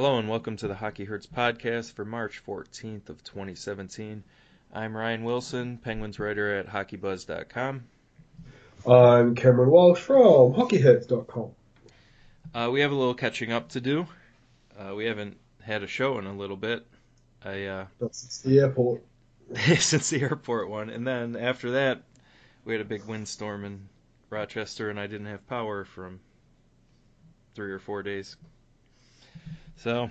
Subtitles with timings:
[0.00, 4.24] Hello and welcome to the Hockey Hurts podcast for March 14th of 2017.
[4.72, 7.84] I'm Ryan Wilson, Penguins writer at HockeyBuzz.com.
[8.86, 11.50] I'm Cameron Walsh from HockeyHurts.com.
[12.54, 14.06] Uh, we have a little catching up to do.
[14.74, 16.86] Uh, we haven't had a show in a little bit.
[17.44, 19.02] I uh, That's the airport.
[19.80, 22.00] since the airport one, and then after that,
[22.64, 23.86] we had a big windstorm in
[24.30, 26.20] Rochester, and I didn't have power from
[27.54, 28.38] three or four days.
[29.76, 30.10] So,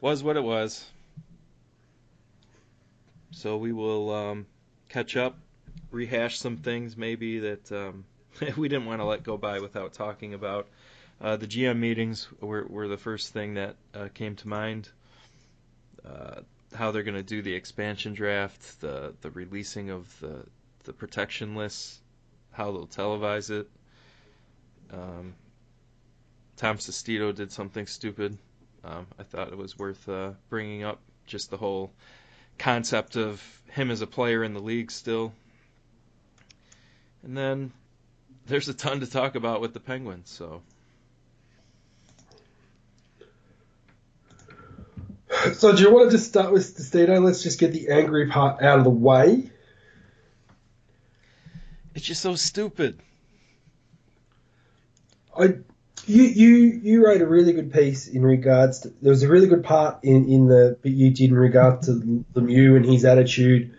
[0.00, 0.86] was what it was.
[3.32, 4.46] So we will um,
[4.88, 5.36] catch up,
[5.90, 8.04] rehash some things maybe that um,
[8.56, 10.66] we didn't want to let go by without talking about.
[11.20, 14.88] Uh, the GM meetings were, were the first thing that uh, came to mind.
[16.04, 16.40] Uh,
[16.74, 20.44] how they're going to do the expansion draft, the the releasing of the
[20.84, 22.00] the protection lists,
[22.52, 23.68] how they'll televise it.
[24.92, 25.34] Um,
[26.60, 28.36] Tom Sestito did something stupid.
[28.84, 31.00] Um, I thought it was worth uh, bringing up.
[31.26, 31.90] Just the whole
[32.58, 35.32] concept of him as a player in the league still.
[37.22, 37.72] And then
[38.46, 40.28] there's a ton to talk about with the Penguins.
[40.28, 40.60] So
[45.54, 47.24] So do you want to just start with Stestino?
[47.24, 49.50] Let's just get the angry part out of the way.
[51.94, 53.00] it's just so stupid.
[55.34, 55.54] I
[56.06, 59.46] you you you wrote a really good piece in regards to there was a really
[59.46, 63.76] good part in in the but you did in regard to Lemieux and his attitude.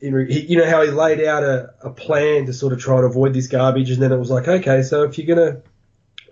[0.00, 3.06] In you know how he laid out a, a plan to sort of try and
[3.06, 5.62] avoid this garbage, and then it was like, okay, so if you're gonna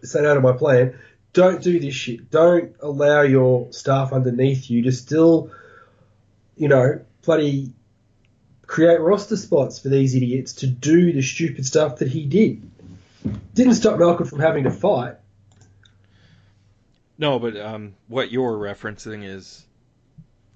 [0.02, 0.98] set out of my plan,
[1.32, 2.30] don't do this shit.
[2.30, 5.50] Don't allow your staff underneath you to still,
[6.56, 7.72] you know, bloody
[8.66, 12.70] create roster spots for these idiots to do the stupid stuff that he did.
[13.54, 15.16] Didn't stop Malkin from having to fight.
[17.18, 19.64] No, but um, what you're referencing is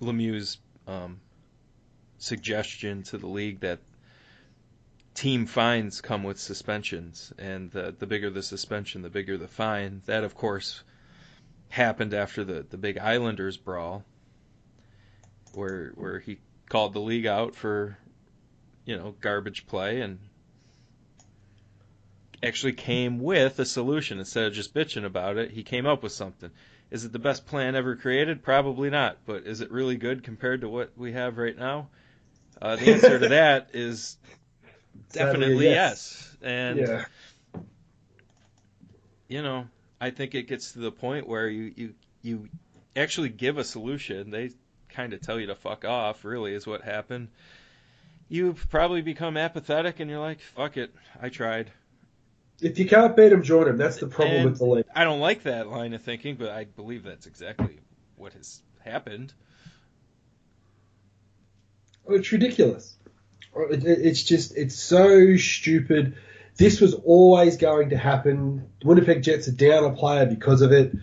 [0.00, 1.20] Lemieux's um,
[2.18, 3.78] suggestion to the league that
[5.14, 10.02] team fines come with suspensions, and the, the bigger the suspension, the bigger the fine.
[10.06, 10.82] That, of course,
[11.68, 14.04] happened after the, the big Islanders brawl,
[15.54, 17.96] where where he called the league out for,
[18.84, 20.18] you know, garbage play and
[22.46, 25.50] actually came with a solution instead of just bitching about it.
[25.50, 26.50] He came up with something.
[26.90, 28.42] Is it the best plan ever created?
[28.42, 29.18] Probably not.
[29.26, 31.88] But is it really good compared to what we have right now?
[32.62, 34.16] Uh, the answer to that is
[35.12, 36.36] definitely yes.
[36.40, 36.50] yes.
[36.50, 37.04] And Yeah.
[39.28, 39.66] you know,
[40.00, 42.48] I think it gets to the point where you you you
[42.94, 44.30] actually give a solution.
[44.30, 44.50] They
[44.88, 46.24] kind of tell you to fuck off.
[46.24, 47.28] Really, is what happened.
[48.28, 51.70] You probably become apathetic, and you're like, "Fuck it, I tried."
[52.60, 53.76] If you can't beat him, join him.
[53.76, 54.84] That's the problem And with the league.
[54.94, 57.78] I don't like that line of thinking, but I believe that's exactly
[58.16, 59.32] what has happened.
[62.08, 62.96] Oh, it's ridiculous.
[63.54, 66.16] Oh, it- It's just, it's so stupid.
[66.56, 68.66] This was always going to happen.
[68.82, 70.94] Winnipeg Jets are down a player because of it.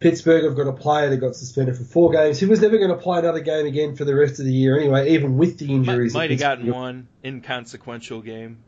[0.00, 2.38] Pittsburgh have got a player that got suspended for four games.
[2.38, 4.78] He was never going to play another game again for the rest of the year
[4.78, 6.12] anyway, even with the injuries.
[6.12, 8.58] that might have gotten one inconsequential game.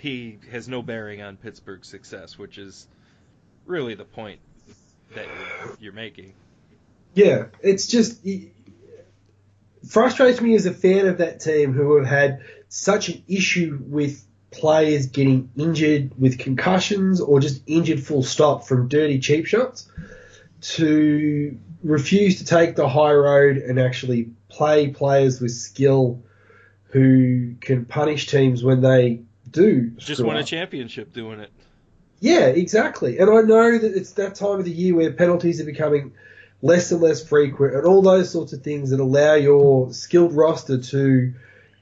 [0.00, 2.88] He has no bearing on Pittsburgh's success, which is
[3.66, 4.40] really the point
[5.14, 5.26] that
[5.78, 6.32] you're, making.
[7.14, 8.52] Yeah, it's just it
[9.86, 14.24] frustrates me as a fan of that team who have had such an issue with
[14.50, 19.90] players getting injured with concussions or just injured full stop from dirty cheap shots
[20.60, 26.22] to refuse to take the high road and actually play players with skill
[26.86, 31.50] who can punish teams when they do Just won a championship doing it.
[32.20, 33.18] Yeah, exactly.
[33.18, 36.12] And I know that it's that time of the year where penalties are becoming
[36.62, 40.78] less and less frequent and all those sorts of things that allow your skilled roster
[40.78, 41.32] to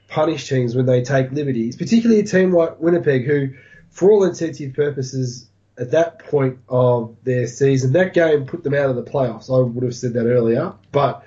[0.07, 3.49] punish teams when they take liberties, particularly a team like Winnipeg who,
[3.89, 8.89] for all intensive purposes, at that point of their season, that game put them out
[8.89, 9.49] of the playoffs.
[9.49, 11.23] I would have said that earlier, but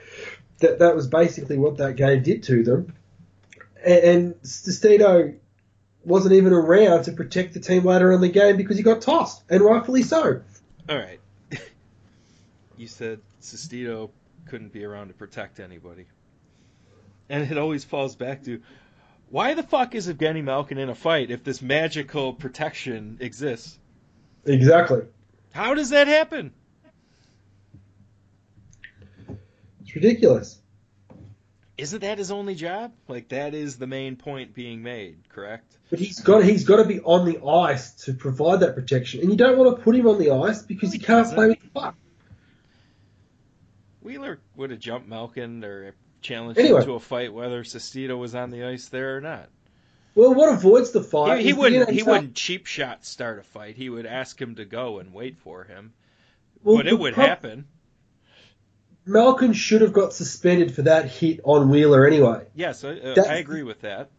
[0.58, 2.94] that, that was basically what that game did to them.
[3.84, 4.34] And, and
[6.04, 9.42] wasn't even around to protect the team later in the game because he got tossed,
[9.48, 10.42] and rightfully so.
[10.88, 11.20] All right.
[12.76, 14.10] you said Sestito
[14.46, 16.06] couldn't be around to protect anybody.
[17.28, 18.60] And it always falls back to
[19.30, 23.78] why the fuck is Evgeny Malkin in a fight if this magical protection exists?
[24.44, 25.02] Exactly.
[25.52, 26.52] How does that happen?
[29.80, 30.61] It's ridiculous.
[31.82, 32.92] Isn't that his only job?
[33.08, 35.76] Like that is the main point being made, correct?
[35.90, 39.30] But he's got he's got to be on the ice to provide that protection, and
[39.30, 41.34] you don't want to put him on the ice because No, he he can't doesn't.
[41.36, 41.96] play with the puck.
[44.00, 46.80] Wheeler would have jumped Malkin or challenged Anyway.
[46.80, 49.48] him to a fight whether Sestito was on the ice there or not.
[50.14, 51.40] Well, what avoids the fight?
[51.40, 51.88] He, he wouldn't.
[51.90, 53.76] He wouldn't cheap shot start a fight.
[53.76, 55.94] He would ask him to go and wait for him.
[56.62, 57.66] Well, but it would prob- happen.
[59.04, 62.46] Malkin should have got suspended for that hit on Wheeler anyway.
[62.54, 64.10] Yes, I, uh, I agree with that.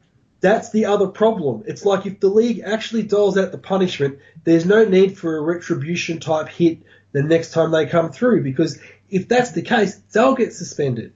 [0.42, 1.64] That's the other problem.
[1.68, 5.42] It's like if the league actually doles out the punishment, there's no need for a
[5.42, 6.80] retribution type hit
[7.14, 11.14] the next time they come through because if that's the case, they'll get suspended.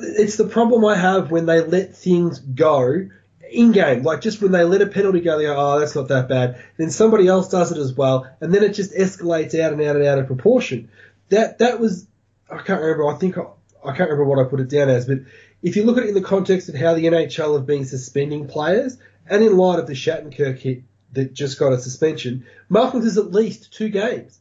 [0.00, 3.08] It's the problem I have when they let things go
[3.50, 6.08] in game, like just when they let a penalty go, they go, oh, that's not
[6.08, 6.62] that bad.
[6.76, 9.96] Then somebody else does it as well, and then it just escalates out and out
[9.96, 10.90] and out of proportion.
[11.28, 12.06] That that was,
[12.50, 13.08] I can't remember.
[13.08, 13.42] I think I,
[13.84, 15.18] I can't remember what I put it down as, but
[15.62, 18.46] if you look at it in the context of how the NHL have been suspending
[18.46, 18.98] players,
[19.28, 20.82] and in light of the Shattenkirk hit
[21.12, 24.38] that just got a suspension, Malkin is at least two games,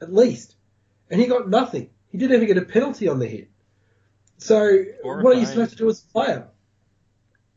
[0.00, 0.54] at least,
[1.10, 1.90] and he got nothing.
[2.10, 3.48] He didn't even get a penalty on the hit.
[4.38, 6.48] So Or what are you supposed to do as a player?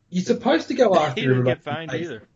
[0.09, 1.33] You're supposed to go after He him.
[1.33, 2.27] didn't and get fined either.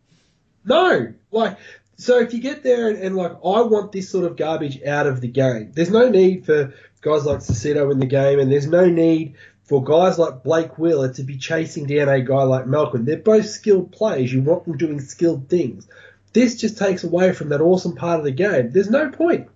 [0.64, 1.56] no, like
[1.96, 5.06] so if you get there and, and like I want this sort of garbage out
[5.06, 5.72] of the game.
[5.72, 9.82] There's no need for guys like Cicito in the game, and there's no need for
[9.84, 13.04] guys like Blake Wheeler to be chasing down a guy like Malkin.
[13.04, 14.32] They're both skilled players.
[14.32, 15.88] You want them doing skilled things.
[16.32, 18.70] This just takes away from that awesome part of the game.
[18.70, 19.48] There's no point.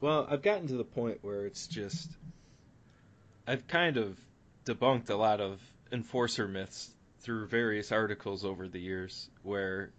[0.00, 2.10] Well, I've gotten to the point where it's just
[3.46, 4.18] I've kind of
[4.64, 5.60] debunked a lot of
[5.92, 6.90] enforcer myths
[7.20, 9.90] through various articles over the years where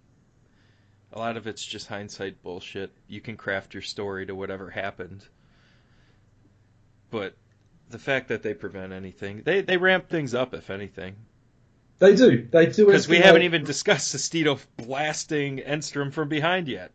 [1.12, 2.92] a lot of it's just hindsight bullshit.
[3.08, 5.26] You can craft your story to whatever happened.
[7.10, 7.36] But
[7.90, 11.16] the fact that they prevent anything, they they ramp things up if anything.
[12.00, 12.48] They do.
[12.52, 12.86] They do.
[12.86, 16.92] Because we haven't even discussed Sestito blasting Enstrom from behind yet.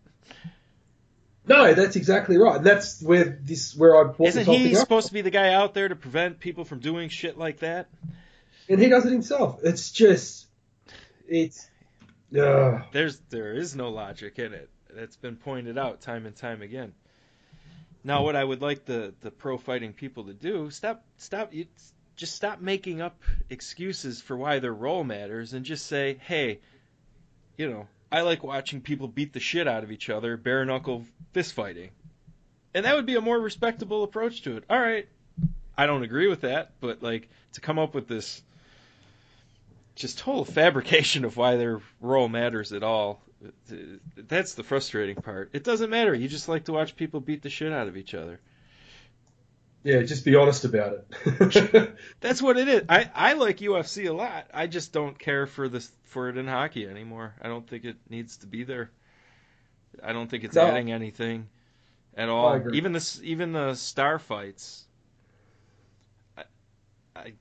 [1.45, 2.63] No, that's exactly right.
[2.63, 4.81] That's where this where I brought Isn't he thing up.
[4.81, 7.89] supposed to be the guy out there to prevent people from doing shit like that?
[8.69, 9.59] and he does it himself.
[9.65, 10.47] It's just,
[11.27, 11.69] it's,
[12.39, 14.71] uh, There's there is no logic in it.
[14.95, 16.93] That's been pointed out time and time again.
[18.05, 21.67] Now, what I would like the the pro fighting people to do stop stop you
[22.17, 26.61] just stop making up excuses for why their role matters and just say, hey,
[27.57, 31.07] you know, I like watching people beat the shit out of each other, bare knuckle
[31.33, 31.91] fist fighting,
[32.75, 34.65] and that would be a more respectable approach to it.
[34.69, 35.09] All right,
[35.77, 38.43] I don't agree with that, but like to come up with this
[39.95, 43.23] just total fabrication of why their role matters at all.
[44.17, 45.51] That's the frustrating part.
[45.53, 46.15] It doesn't matter.
[46.15, 48.41] You just like to watch people beat the shit out of each other.
[49.85, 51.97] yeah, just be honest about it.
[52.21, 52.83] That's what it is.
[52.89, 54.47] I, I like UFC a lot.
[54.55, 57.35] I just don't care for this for it in hockey anymore.
[57.43, 58.91] I don't think it needs to be there.
[60.03, 60.63] I don't think it's No.
[60.67, 61.49] adding anything
[62.17, 62.73] at all.
[62.75, 64.85] Even this even the star fights.
[66.39, 66.45] I,
[67.17, 67.33] I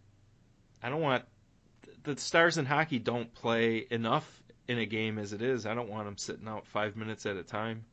[0.81, 1.25] I don't want
[2.04, 4.41] the stars in hockey don't play enough
[4.71, 5.65] in a game as it is.
[5.65, 7.85] I don't want them sitting out 5 minutes at a time.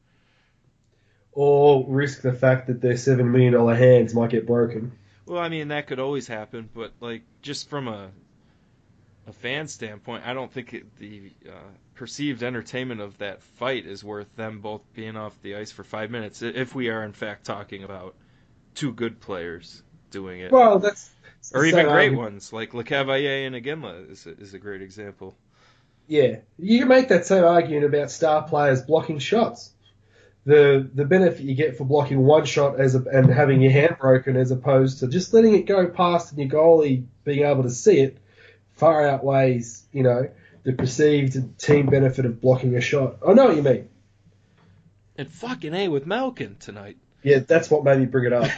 [1.32, 4.92] or risk the fact that their seven million dollar hands might get broken.
[5.26, 8.10] Well, I mean that could always happen, but like just from a
[9.26, 11.52] a fan standpoint, I don't think it, the uh,
[11.94, 16.10] perceived entertainment of that fight is worth them both being off the ice for five
[16.10, 16.42] minutes.
[16.42, 18.16] If we are in fact talking about
[18.74, 21.10] two good players doing it, Well, that's
[21.52, 22.16] or even great argument.
[22.16, 25.36] ones like LeCavalier and Iginla is a, is a great example.
[26.08, 29.70] Yeah, you can make that same argument about star players blocking shots.
[30.46, 33.96] The the benefit you get for blocking one shot as a, and having your hand
[34.00, 37.70] broken as opposed to just letting it go past and your goalie being able to
[37.70, 38.16] see it
[38.72, 40.30] far outweighs, you know,
[40.62, 43.18] the perceived team benefit of blocking a shot.
[43.26, 43.90] I know what you mean.
[45.18, 46.96] And fucking a with Malkin tonight.
[47.22, 48.50] Yeah, that's what made me bring it up.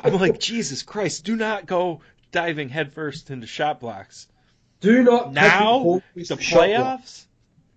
[0.04, 1.24] I'm like Jesus Christ!
[1.24, 4.28] Do not go diving headfirst into shot blocks
[4.80, 6.00] Do not now.
[6.14, 7.24] The playoffs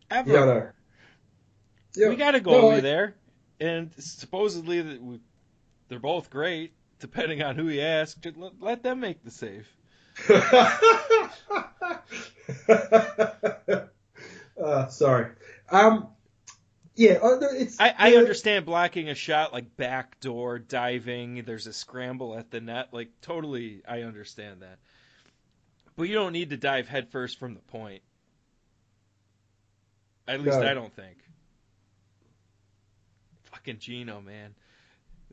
[0.09, 0.31] ever.
[0.31, 0.69] Yeah, know.
[1.95, 2.09] Yeah.
[2.09, 3.15] we got a No, over I- there,
[3.59, 5.19] and supposedly that we-
[5.89, 8.17] they're both great, depending on who you ask.
[8.35, 9.67] Let, let them make the save.
[14.61, 15.31] uh, sorry.
[15.69, 16.07] Um,
[16.95, 17.79] yeah, uh, it's.
[17.79, 21.43] I, I understand blocking a shot like backdoor diving.
[21.45, 22.89] There's a scramble at the net.
[22.91, 24.77] Like totally, I understand that.
[25.95, 28.01] But you don't need to dive headfirst from the point.
[30.27, 30.67] At least No.
[30.67, 31.17] I don't think.
[33.43, 34.55] Fucking Gino, man.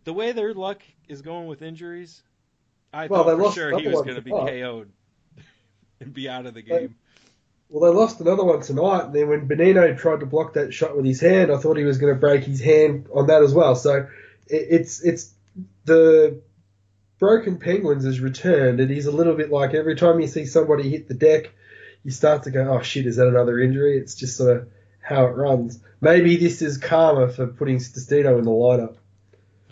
[0.05, 2.23] The way their luck is going with injuries,
[2.93, 4.90] I Well, thought for sure he was going to be KO'd
[6.00, 6.97] and be out of the game.
[7.69, 10.97] Well, they lost another one tonight, and then when Bonino tried to block that shot
[10.97, 13.55] with his hand, I thought he was going to break his hand on that as
[13.55, 13.76] well.
[13.76, 14.09] So
[14.49, 15.33] it, it's it's
[15.85, 16.40] the
[17.21, 20.89] broken penguins has returned, and he's a little bit like every time you see somebody
[20.91, 21.53] hit the deck,
[22.03, 24.69] you start to go, "Oh shit, is that another injury?" It's just sort of
[25.00, 25.79] how it runs.
[26.00, 28.97] Maybe this is karma for putting Stestino in the lineup.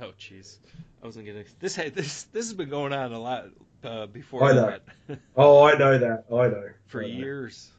[0.00, 0.58] Oh jeez,
[1.02, 1.42] I wasn't gonna.
[1.58, 3.46] This hey, this this has been going on a lot
[3.82, 4.78] uh, before I know.
[5.08, 6.24] that Oh, I know that.
[6.30, 6.68] I know.
[6.86, 7.14] for I know.
[7.14, 7.70] years.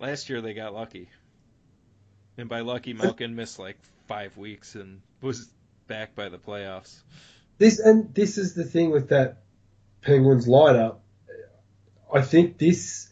[0.00, 1.08] Last year they got lucky,
[2.38, 5.48] and by lucky, Malkin missed like five weeks and was
[5.86, 7.02] back by the playoffs.
[7.58, 9.42] This and this is the thing with that
[10.02, 10.96] Penguins lineup.
[12.12, 13.08] I think this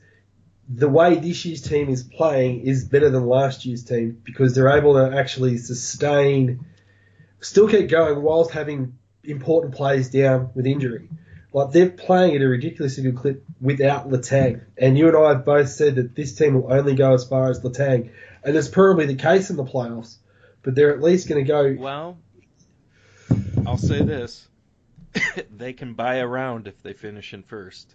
[0.69, 4.77] the way this year's team is playing is better than last year's team because they're
[4.77, 6.65] able to actually sustain,
[7.41, 11.09] still keep going whilst having important players down with injury.
[11.53, 15.45] Like they're playing at a ridiculously good clip without Letang, and you and I have
[15.45, 18.11] both said that this team will only go as far as Letang,
[18.43, 20.17] and it's probably the case in the playoffs.
[20.63, 22.19] But they're at least going to go Well,
[23.67, 24.49] I'll say this:
[25.57, 27.95] they can buy a round if they finish in first.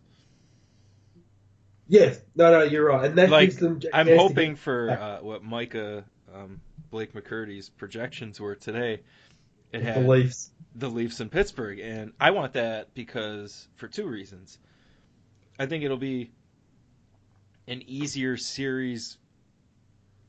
[1.89, 3.79] Yes, no, no, you're right, and that Like, gives them.
[3.93, 6.03] I'm hoping get- for uh, what Micah
[6.33, 6.59] um,
[6.91, 9.01] Blake McCurdy's projections were today.
[9.71, 10.51] It the Leafs.
[10.75, 14.57] the Leafs in Pittsburgh, and I want that because for two reasons.
[15.59, 16.31] I think it'll be
[17.67, 19.17] an easier series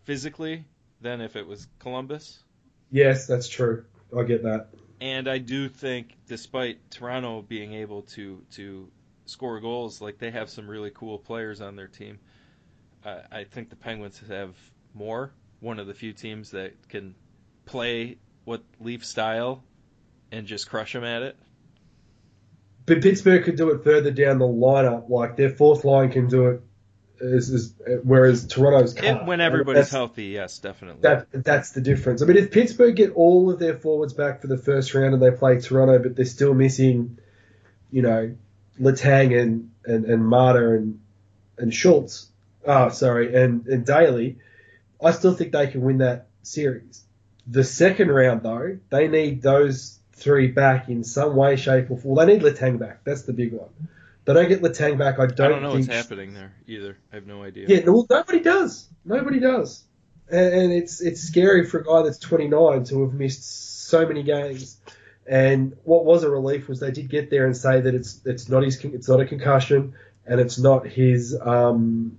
[0.04, 0.64] physically
[1.00, 2.42] than if it was Columbus.
[2.90, 3.84] Yes, that's true.
[4.16, 4.68] I get that.
[5.00, 8.90] And I do think, despite Toronto being able to to
[9.26, 12.18] score goals, like they have some really cool players on their team.
[13.04, 14.56] I I think the Penguins have
[14.94, 15.32] more.
[15.60, 17.14] One of the few teams that can
[17.64, 19.62] play what Leaf style
[20.32, 21.36] and just crush them at it.
[22.86, 25.08] But Pittsburgh could do it further down the lineup.
[25.10, 26.62] Like their fourth line can do it,
[27.20, 28.94] as, as, whereas Toronto's.
[29.24, 31.02] When everybody's healthy, yes, definitely.
[31.02, 32.22] that that's the difference.
[32.22, 35.22] I mean, if Pittsburgh get all of their forwards back for the first round and
[35.22, 37.18] they play Toronto, but they're still missing,
[37.90, 38.34] you know,
[38.80, 41.00] Letang and and and Maatta and
[41.56, 42.28] and Schultz.
[42.64, 44.38] Oh, sorry, and and Daly.
[45.00, 47.04] I still think they can win that series.
[47.46, 52.16] The second round, though, they need those three back in some way, shape, or form.
[52.16, 53.04] They need Letang back.
[53.04, 53.70] That's the big one.
[54.28, 55.18] They don't get Letang back.
[55.18, 56.98] I don't, I don't know what's happening there either.
[57.10, 57.64] I have no idea.
[57.66, 58.86] yeah, well, nobody does.
[59.02, 59.82] Nobody does,
[60.30, 64.22] and, and it's it's scary for a guy that's 29 to have missed so many
[64.22, 64.76] games.
[65.26, 68.50] And what was a relief was they did get there and say that it's it's
[68.50, 69.94] not his it's not a concussion
[70.26, 72.18] and it's not his um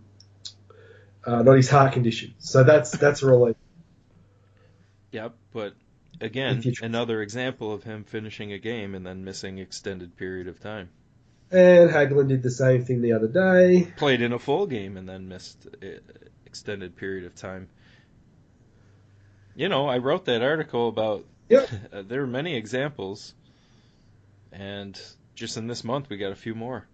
[1.27, 2.33] uh, not his heart condition.
[2.39, 3.55] So that's that's a relief.
[5.11, 5.75] Yep, but
[6.21, 10.17] again, If you tr- another example of him finishing a game and then missing extended
[10.17, 10.89] period of time.
[11.51, 13.91] And Hagelin did the same thing the other day.
[13.97, 15.87] Played in a full game and then missed uh,
[16.45, 17.69] extended period of time.
[19.55, 21.25] You know, I wrote that article about.
[21.49, 21.69] Yep.
[21.93, 23.33] uh, there are many examples,
[24.51, 24.99] and
[25.33, 26.85] just in this month we got a few more.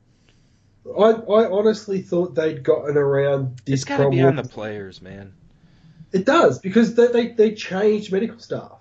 [0.86, 5.02] I, I honestly thought they'd gotten around this It's got to be on the players,
[5.02, 5.34] man.
[6.12, 8.80] It does because they, they they changed medical staff.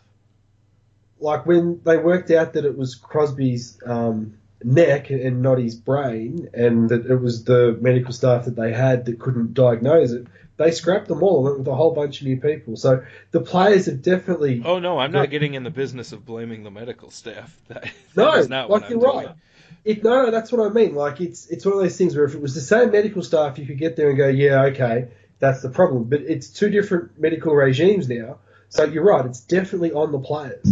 [1.19, 6.49] Like when they worked out that it was Crosby's um, neck and not his brain,
[6.55, 10.71] and that it was the medical staff that they had that couldn't diagnose it, they
[10.71, 12.77] scrapped them all and went with a whole bunch of new people.
[12.77, 16.63] So the players have definitely Oh no, I'm not getting in the business of blaming
[16.63, 17.55] the medical staff.
[17.69, 19.27] That, no, that not like you're doing.
[19.27, 19.37] right.
[19.85, 20.95] It, no, no, that's what I mean.
[20.95, 23.59] Like it's it's one of those things where if it was the same medical staff,
[23.59, 25.09] you could get there and go, yeah, okay,
[25.41, 26.05] that's the problem.
[26.05, 28.39] But it's two different medical regimes now.
[28.69, 29.27] So you're right.
[29.27, 30.65] It's definitely on the players.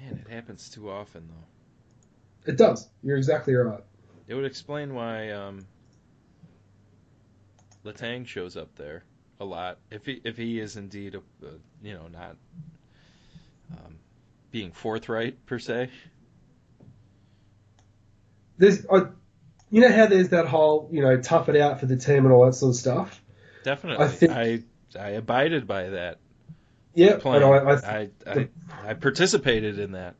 [0.00, 1.57] Man, it happens too often though.
[2.48, 2.88] It does.
[3.02, 3.84] You're exactly right.
[4.26, 5.66] It would explain why um,
[7.84, 9.04] Letang shows up there
[9.38, 9.78] a lot.
[9.90, 11.50] If he if he is indeed a, a
[11.82, 12.36] you know not
[13.72, 13.98] um,
[14.50, 15.90] being forthright per se.
[18.56, 19.02] There's, I,
[19.70, 22.32] you know how there's that whole, you know, tough it out for the team and
[22.32, 23.22] all that sort of stuff.
[23.62, 24.62] Definitely, I think- I
[24.98, 26.18] I abided by that
[26.94, 27.42] Yeah, plan.
[27.42, 28.48] and I, I, I, I
[28.88, 30.16] I participated in that.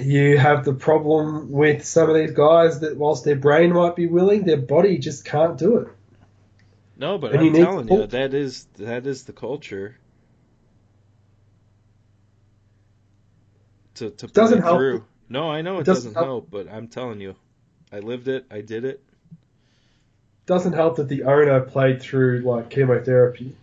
[0.00, 4.06] You have the problem with some of these guys that whilst their brain might be
[4.06, 5.88] willing, their body just can't do it.
[6.96, 9.96] No, but And you I'm need telling you, that is that is the culture.
[13.96, 14.78] To to pull Doesn't it help.
[14.78, 15.04] through.
[15.28, 16.26] No, I know it, It doesn't doesn't help.
[16.26, 17.34] help, but I'm telling you,
[17.92, 18.46] I lived it.
[18.50, 19.02] I did it.
[20.46, 23.54] Doesn't help that the owner played through like chemotherapy.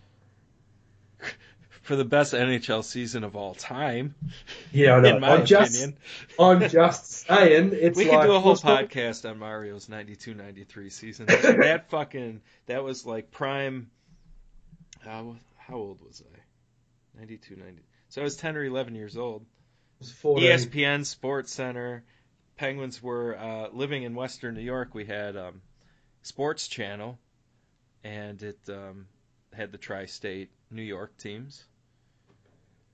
[1.86, 4.16] For the best NHL season of all time,
[4.72, 5.16] Yeah, I know.
[5.16, 5.98] in my I'm just, opinion.
[6.40, 7.72] I'm just saying.
[7.74, 11.28] It's we like, could do a whole podcast on Mario's 92-93 season.
[11.28, 13.92] That, fucking that was like prime.
[15.02, 17.20] How how old was I?
[17.20, 17.84] 92, 90.
[18.10, 19.46] So I was ten or eleven years old,
[20.00, 22.04] was ESPN Sports Center.
[22.58, 24.96] Penguins were uh, living in Western New York.
[24.96, 25.62] We had um,
[26.24, 27.20] Sports Channel,
[28.04, 29.08] and it um,
[29.54, 31.66] had the tri-state New York teams,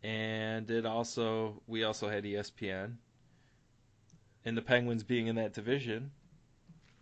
[0.03, 2.98] and it also we also had ESPN.
[4.43, 6.12] And the Penguins being in that division,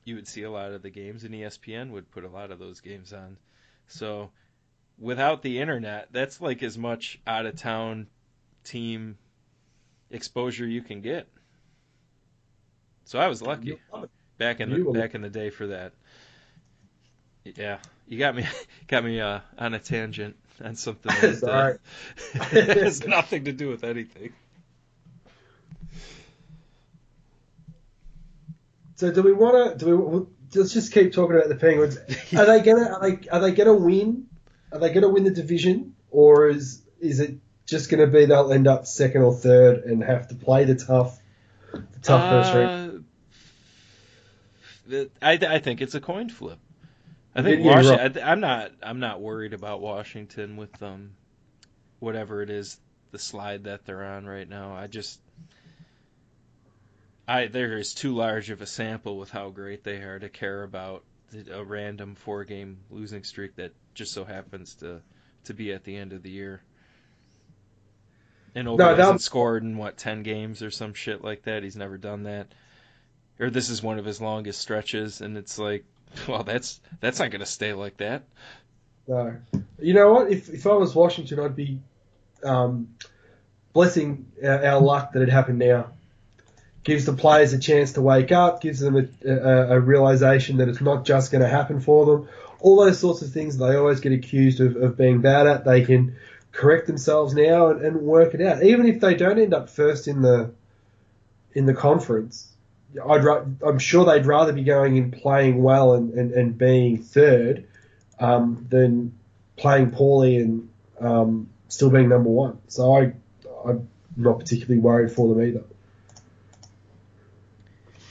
[0.03, 2.60] you would see a lot of the games, and ESPN would put a lot of
[2.60, 3.38] those games on.
[3.88, 4.32] So,
[4.98, 8.08] without the internet, that's like as much out of town
[8.63, 9.18] team
[10.12, 11.27] exposure you can get.
[13.06, 14.10] So I was lucky You love it.
[14.38, 15.94] back in the back in the day for that.
[17.56, 18.46] Yeah, you got me
[18.88, 21.78] got me uh, on a tangent on something that It's all right.
[22.39, 24.34] uh, has nothing to do with anything.
[28.96, 29.86] So do we want to?
[29.86, 30.60] Do we?
[30.60, 31.98] Let's just keep talking about the Penguins.
[32.36, 32.89] Are they gonna?
[32.89, 33.30] Are they?
[33.30, 34.28] Are they gonna win?
[34.74, 37.36] Are they gonna win the division, or is is it
[37.66, 41.18] just gonna be they'll end up second or third and have to play the tough,
[41.72, 43.06] the tough first round?
[44.92, 46.60] Uh, I, I think it's a coin flip.
[47.36, 48.24] I think Yeah, Washington.
[48.24, 48.71] I, I'm not.
[48.81, 51.12] I'm not worried about Washington with um,
[52.00, 52.79] whatever it is,
[53.12, 54.74] the slide that they're on right now.
[54.74, 55.19] I just,
[57.27, 60.63] I there is too large of a sample with how great they are to care
[60.63, 61.03] about
[61.51, 65.01] a random four game losing streak that just so happens to
[65.45, 66.62] to be at the end of the year.
[68.55, 71.63] And Ovi No, hasn't scored in what ten games or some shit like that.
[71.63, 72.48] He's never done that.
[73.39, 75.86] Or this is one of his longest stretches, and it's like,
[76.28, 78.24] well, that's that's not going to stay like that.
[79.08, 79.38] No.
[79.80, 80.32] You know what?
[80.32, 81.80] If if I was Washington, I'd be
[82.44, 82.96] um,
[83.74, 85.92] blessing our, our luck that it happened now.
[86.84, 88.62] Gives the players a chance to wake up.
[88.62, 92.30] Gives them a, a, a realization that it's not just going to happen for them.
[92.60, 95.66] All those sorts of things they always get accused of, of being bad at.
[95.66, 96.16] They can
[96.51, 98.63] correct themselves now and, and work it out.
[98.63, 100.51] Even if they don't end up first in the
[101.53, 102.48] in the conference,
[103.08, 106.98] I'd ra- I'm sure they'd rather be going in playing well and, and, and being
[106.98, 107.66] third
[108.20, 109.18] um, than
[109.58, 112.58] playing poorly and um, still being number one.
[112.68, 113.14] So I,
[113.66, 115.64] I'm not particularly worried for them either.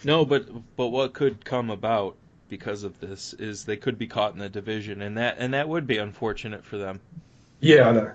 [0.04, 2.16] No, but but what could come about
[2.48, 5.68] because of this is they could be caught in the division, and that and that
[5.68, 7.00] would be unfortunate for them,
[7.60, 8.12] Yeah, I know.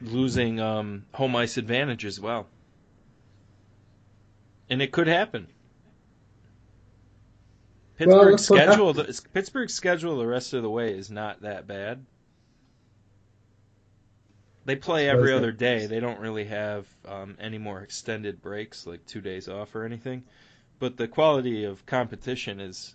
[0.00, 2.46] losing um, home ice advantage as well.
[4.70, 5.48] And it could happen.
[7.98, 11.66] Well, Pittsburgh's what schedule, the, Pittsburgh's schedule, the rest of the way is not that
[11.66, 12.04] bad.
[14.64, 15.86] They play every other day.
[15.86, 20.24] They don't really have um, any more extended breaks, like two days off or anything.
[20.78, 22.94] But the quality of competition is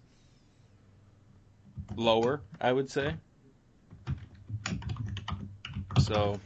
[1.95, 3.15] lower, I would say.
[5.99, 6.39] So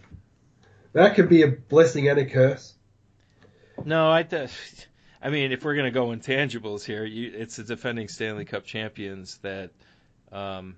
[0.94, 2.74] That could be a blessing and a curse.
[3.86, 4.24] no, I.
[4.24, 4.50] Th-
[5.22, 9.38] I mean, if we're gonna go intangibles here, you, it's the defending Stanley Cup champions
[9.40, 9.72] that
[10.32, 10.76] um,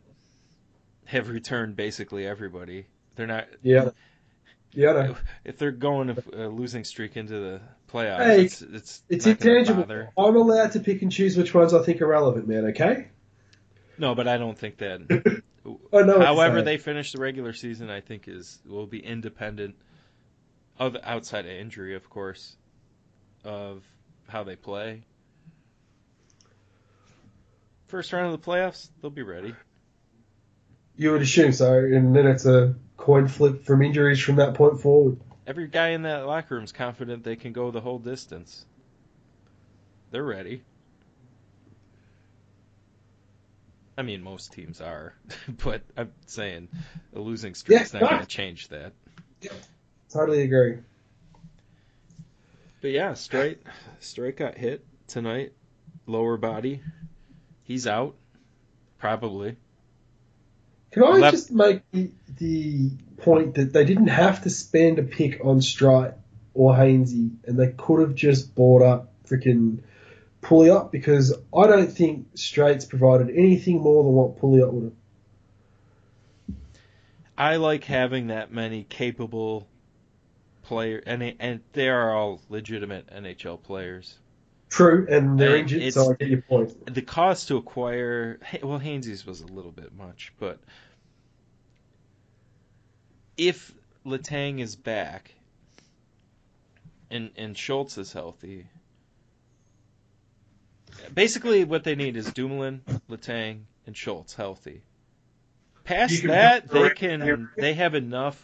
[1.06, 2.86] have returned basically everybody.
[3.16, 3.48] They're not.
[3.62, 3.90] Yeah.
[4.72, 9.26] Yeah, If they're going a, a losing streak into the playoffs, Hey, it's it's, It's
[9.26, 9.84] intangible.
[10.16, 12.66] I'm allowed to pick and choose which ones I think are relevant, man.
[12.66, 13.08] Okay.
[13.98, 15.42] No, but I don't think that.
[15.90, 19.76] What However, they finish the regular season, I think is will be independent
[20.80, 22.56] of outside of injury, of course,
[23.44, 23.84] of
[24.30, 25.02] how they play.
[27.88, 29.54] First round of the playoffs, they'll be ready.
[30.96, 34.80] You would assume so, and then it's a coin flip from injuries from that point
[34.80, 35.20] forward.
[35.48, 38.66] Every guy in that locker room's confident they can go the whole distance.
[40.12, 40.62] They're ready.
[43.98, 45.14] I mean, most teams are,
[45.64, 46.70] but I'm saying
[47.16, 48.94] a losing streak's Yeah, not going to change that.
[50.10, 50.78] Totally agree.
[52.82, 53.58] But yeah, Streit
[54.02, 55.54] Streit got hit tonight,
[56.06, 56.82] lower body.
[57.64, 58.16] He's out,
[58.98, 59.58] probably.
[60.92, 65.04] Can I Left- just make the, the point that they didn't have to spend a
[65.04, 66.16] pick on Streit
[66.54, 69.80] or Hainsey, and they could have just bought up freaking
[70.42, 76.56] Pouliot because I don't think Streit's provided anything more than what Pouliot would have.
[77.38, 79.69] I like having that many capable
[80.70, 84.20] player, and and they are all legitimate NHL players.
[84.70, 86.94] True, and they're And injured, so I get your point.
[86.94, 90.60] The cost to acquire, well, Hainsey's was a little bit much, but
[93.36, 93.74] if
[94.06, 95.34] Letang is back
[97.10, 98.68] and and Schultz is healthy,
[101.12, 104.84] basically what they need is Dumoulin, Letang, and Schultz healthy.
[105.84, 108.40] Past that, they can they have enough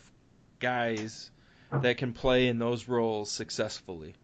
[0.60, 1.30] guys
[1.72, 4.16] that can play in those roles successfully.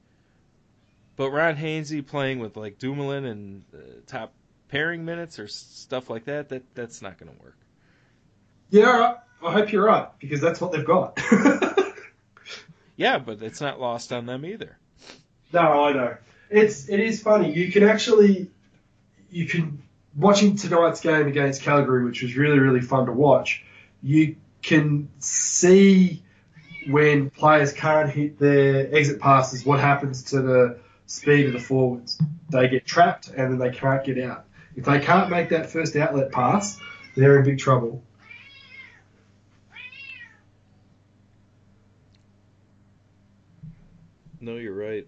[1.15, 3.77] But Ron Hainsey playing with like Dumoulin and uh,
[4.08, 4.34] top
[4.69, 7.58] pairing minutes or stuff like that, that that's not going to work.
[8.69, 11.19] Yeah, I hope you're right because that's what they've got.
[12.95, 14.77] yeah, but it's not lost on them either.
[15.54, 16.17] No, I know.
[16.49, 17.54] It's it is funny.
[17.54, 18.49] You can actually
[19.30, 19.82] you can
[20.15, 23.63] watching tonight's game against Calgary, which was really really fun to watch.
[24.01, 26.23] You can see
[26.88, 32.20] when players can't hit their exit passes, what happens to the speed of the forwards?
[32.50, 34.46] They get trapped and then they can't get out.
[34.76, 36.80] If they can't make that first outlet pass,
[37.15, 38.04] they're in big trouble.
[44.39, 45.08] No, you're right.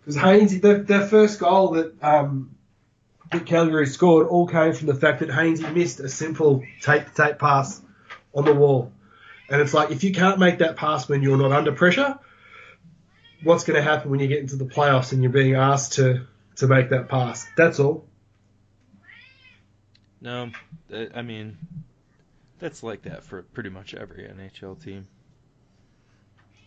[0.00, 2.54] Because Hainsey, their, their first goal that um,
[3.30, 7.14] that Calgary scored all came from the fact that Hainsey missed a simple tape to
[7.14, 7.80] tape pass
[8.34, 8.92] on the wall.
[9.50, 12.18] And it's like if you can't make that pass when you're not under pressure,
[13.42, 16.26] what's going to happen when you get into the playoffs and you're being asked to
[16.56, 17.46] to make that pass?
[17.56, 18.06] That's all.
[20.20, 20.50] No,
[21.14, 21.56] I mean
[22.58, 25.06] that's like that for pretty much every NHL team.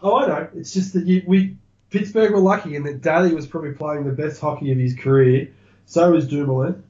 [0.01, 0.49] Oh, I know.
[0.55, 1.57] It's just that you, we
[1.91, 5.53] Pittsburgh were lucky in that Daly was probably playing the best hockey of his career.
[5.85, 6.83] So was Dumoulin.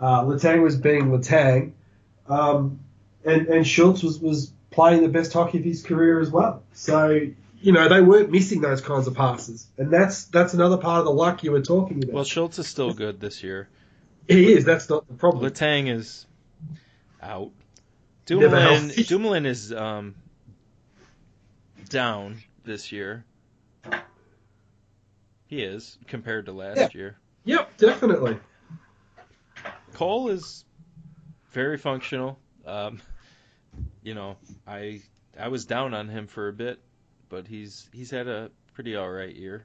[0.00, 1.72] Uh, Letang was being Letang,
[2.26, 2.80] Um,
[3.24, 6.62] and, and Schultz was, was playing the best hockey of his career as well.
[6.72, 7.28] So,
[7.60, 9.66] you know, they weren't missing those kinds of passes.
[9.78, 12.12] And that's that's another part of the luck you were talking about.
[12.12, 13.68] Well, Schultz is still good this year.
[14.26, 14.64] He is.
[14.64, 15.44] That's not the problem.
[15.44, 16.26] Letang is
[17.22, 17.52] out.
[18.26, 20.14] Dumoulin, Dumoulin is um,
[21.88, 23.24] down this year.
[25.46, 26.88] He is compared to last yeah.
[26.94, 27.16] year.
[27.44, 28.38] Yep, definitely.
[29.92, 30.64] Cole is
[31.50, 32.38] very functional.
[32.64, 33.02] Um,
[34.02, 34.36] you know,
[34.66, 35.00] I
[35.38, 36.80] I was down on him for a bit,
[37.28, 39.64] but he's he's had a pretty all right year.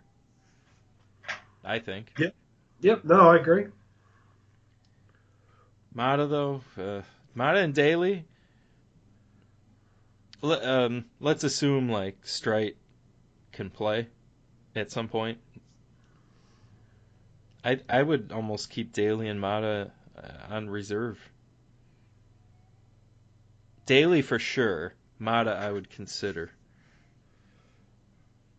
[1.63, 2.13] I think.
[2.17, 2.36] Yep.
[2.82, 3.04] Yep.
[3.06, 3.67] No, I agree.
[5.93, 7.02] Maatta though, uh,
[7.36, 8.26] Maatta and Daly.
[10.41, 12.76] Let, um, let's assume like Streit
[13.52, 14.08] can play
[14.76, 15.39] at some point.
[17.65, 21.19] I I would almost keep Daly and Maatta uh, on reserve.
[23.88, 24.93] Daly for sure.
[25.19, 26.52] Maatta I would consider.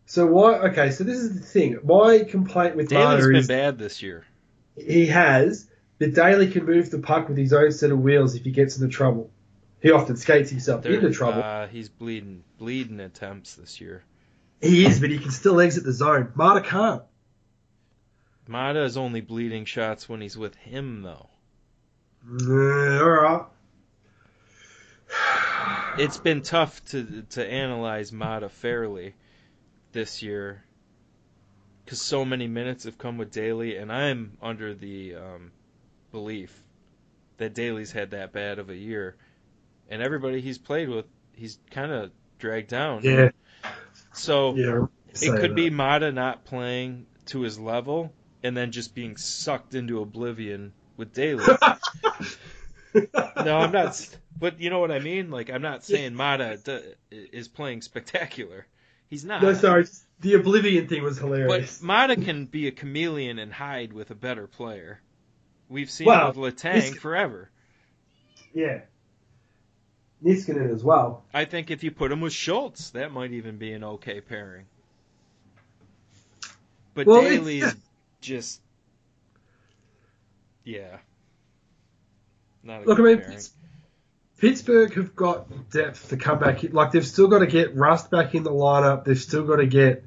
[0.05, 0.55] So why?
[0.69, 1.79] Okay, so this is the thing.
[1.83, 4.25] My complaint with Daly's Maatta been is bad this year.
[4.75, 8.43] he has, but Daly can move the puck with his own set of wheels if
[8.43, 9.29] he gets into trouble.
[9.81, 11.41] He often skates himself into trouble.
[11.41, 14.03] Uh, he's bleeding bleeding attempts this year.
[14.61, 16.33] he is, but he can still exit the zone.
[16.35, 17.03] Maatta can't.
[18.49, 21.29] Maatta is only bleeding shots when he's with him though.
[22.27, 23.45] All right.
[25.99, 29.15] It's been tough to to analyze Maatta fairly
[29.91, 30.63] this year
[31.83, 35.51] because so many minutes have come with Daly, and I'm under the um,
[36.11, 36.63] belief
[37.37, 39.15] that Daly's had that bad of a year,
[39.89, 43.01] and everybody he's played with, he's kind of dragged down.
[43.03, 43.31] Yeah.
[44.13, 44.85] So Yeah.
[45.21, 50.01] it could be Maatta not playing to his level, and then just being sucked into
[50.01, 51.43] oblivion with Daly.
[52.93, 54.07] no, I'm not.
[54.39, 55.29] But you know what I mean.
[55.31, 56.93] Like I'm not saying Maatta d-
[57.33, 58.65] is playing spectacular.
[59.09, 59.41] He's not.
[59.43, 59.85] No, sorry.
[60.21, 61.47] The Oblivion thing was hilarious.
[61.47, 61.81] But hilarious.
[61.81, 65.01] Maatta can be a chameleon and hide with a better player.
[65.67, 67.49] We've seen Well, it with Letang this- forever.
[68.53, 68.81] yeah.
[70.23, 71.23] Niskanen as well.
[71.33, 74.65] I think if you put him with Schultz, that might even be an okay pairing.
[76.93, 77.77] But Well, it's Daly is just-
[78.21, 78.61] just,
[80.65, 80.97] yeah,
[82.63, 83.43] not a Look, I good mean, pairing.
[84.39, 86.63] Pittsburgh have got depth to come back.
[86.63, 86.71] in.
[86.71, 89.03] Like they've still got to get Rust back in the lineup.
[89.03, 90.05] They've still got to get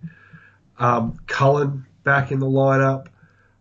[0.79, 3.09] um, Cullen back in the lineup.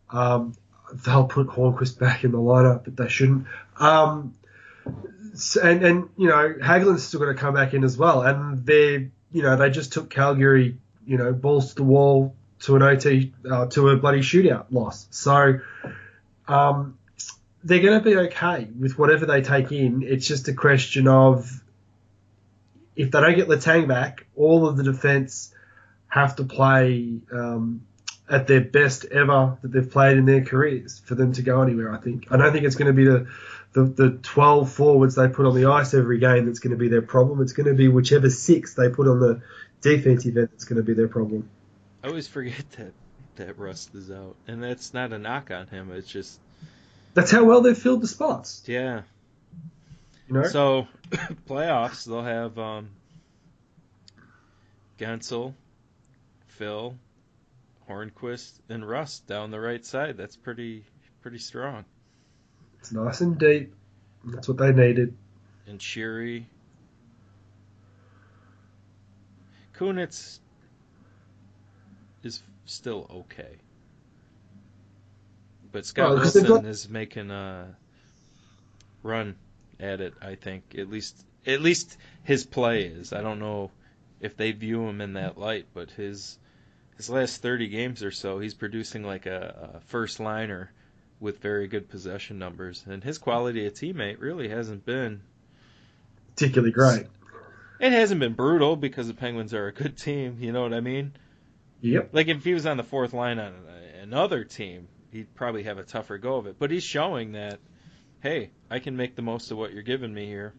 [0.09, 0.55] Um,
[0.93, 3.47] they'll put Hornqvist back in the lineup, but they shouldn't.
[3.77, 4.33] Um,
[5.61, 8.21] and and you know Hagelin's still got to come back in as well.
[8.21, 12.77] And they you know they just took Calgary you know balls to the wall to
[12.77, 15.07] an OT uh, to a bloody shootout loss.
[15.11, 15.59] So.
[16.47, 16.97] Um,
[17.63, 20.03] they're going to be okay with whatever they take in.
[20.03, 21.61] It's just a question of
[22.95, 25.53] if they don't get Letang back, all of the defense
[26.07, 27.85] have to play um,
[28.29, 31.93] at their best ever that they've played in their careers for them to go anywhere.
[31.93, 32.27] I think.
[32.31, 33.27] I don't think it's going to be the
[33.73, 36.89] the, the 12 forwards they put on the ice every game that's going to be
[36.89, 37.41] their problem.
[37.41, 39.41] It's going to be whichever six they put on the
[39.79, 41.49] defensive end that's going to be their problem.
[42.03, 42.93] I always forget that
[43.35, 45.91] that Rust is out, and that's not a knock on him.
[45.91, 46.39] It's just
[47.13, 48.63] That's how well they've filled the spots.
[48.67, 49.01] yeah.
[50.27, 50.43] You know.
[50.43, 50.87] So
[51.49, 52.89] playoffs, they'll have um,
[54.97, 55.53] Guentzel,
[56.47, 56.95] Phil,
[57.89, 60.15] Hornqvist, and Rust down the right side.
[60.17, 60.85] That's pretty
[61.21, 61.85] pretty strong.
[62.79, 63.73] It's nice and deep.
[64.23, 65.15] That's what they needed.
[65.67, 66.45] And Sheary.
[69.75, 70.39] Kunitz
[72.23, 73.57] is still okay.
[75.71, 77.75] But Scott Well, Wilson got- is making a
[79.03, 79.35] run
[79.79, 80.75] at it, I think.
[80.77, 83.13] At least at least his play is.
[83.13, 83.71] I don't know
[84.19, 86.37] if they view him in that light, but his
[86.97, 90.71] his last 30 games or so, he's producing like a, a first liner
[91.19, 95.21] with very good possession numbers, and his quality of teammate really hasn't been
[96.35, 97.07] Particularly great.
[97.79, 100.37] it hasn't been brutal because the Penguins are a good team.
[100.39, 101.13] You know what I mean?
[101.81, 102.09] Yep.
[102.13, 103.53] Like if he was on the fourth line on
[104.01, 106.57] another team, he'd probably have a tougher go of it.
[106.59, 107.59] But he's showing that,
[108.21, 110.53] hey, I can make the most of what you're giving me here,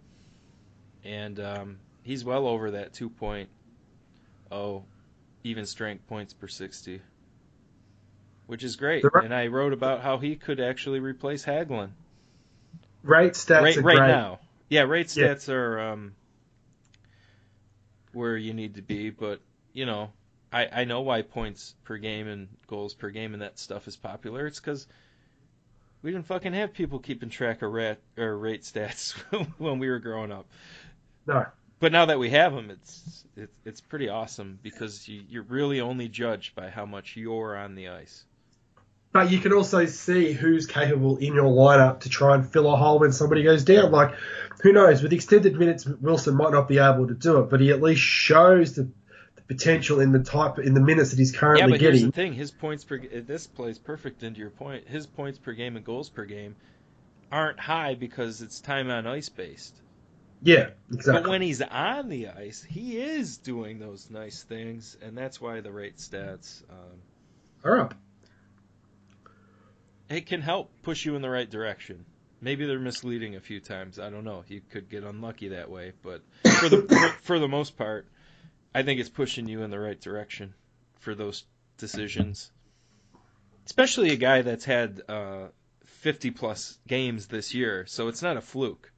[1.04, 4.82] and um, he's well over that 2.0
[5.44, 7.00] even strength points per 60,
[8.46, 9.04] which is great.
[9.12, 11.90] Right- And I wrote about how he could actually replace Hagelin
[13.02, 14.38] Rate stats right right now.
[14.68, 15.26] Yeah, rate Yeah.
[15.34, 16.14] stats are um,
[18.12, 19.40] where you need to be, but
[19.72, 20.12] you know,
[20.52, 23.96] I I know why points per game and goals per game and that stuff is
[23.96, 24.46] popular.
[24.46, 24.86] It's because
[26.02, 29.12] we didn't fucking have people keeping track of rat or rate stats
[29.58, 30.46] when we were growing up.
[31.26, 31.46] No.
[31.80, 35.80] But now that we have them, it's it's it's pretty awesome because you, you're really
[35.80, 38.24] only judged by how much you're on the ice.
[39.12, 42.76] But you can also see who's capable in your lineup to try and fill a
[42.76, 43.92] hole when somebody goes down.
[43.92, 44.14] Like,
[44.62, 45.02] who knows?
[45.02, 48.00] With extended minutes, Wilson might not be able to do it, but he at least
[48.00, 49.01] shows the, the
[49.54, 52.02] potential in the type in the minutes that he's Yeah, currently but here's getting.
[52.02, 54.88] the thing: his points per this plays perfect into your point.
[54.88, 56.56] His points per game and goals per game
[57.32, 59.82] aren't high because it's time on ice based.
[60.42, 61.22] Yeah, exactly.
[61.22, 65.60] But when he's on the ice, he is doing those nice things, and that's why
[65.60, 67.02] the rate stats um,
[67.64, 67.94] up.
[70.08, 72.04] it can help push you in the right direction.
[72.40, 73.98] Maybe they're misleading a few times.
[73.98, 74.44] I don't know.
[74.48, 76.22] You could get unlucky that way, but
[76.58, 78.06] for the for, for the most part,
[78.74, 80.54] I think it's pushing you in the right direction
[81.00, 81.44] for those
[81.78, 82.50] decisions.
[83.66, 85.48] Especially a guy that's had uh,
[85.85, 88.90] 50 plus games this year, so it's not a fluke.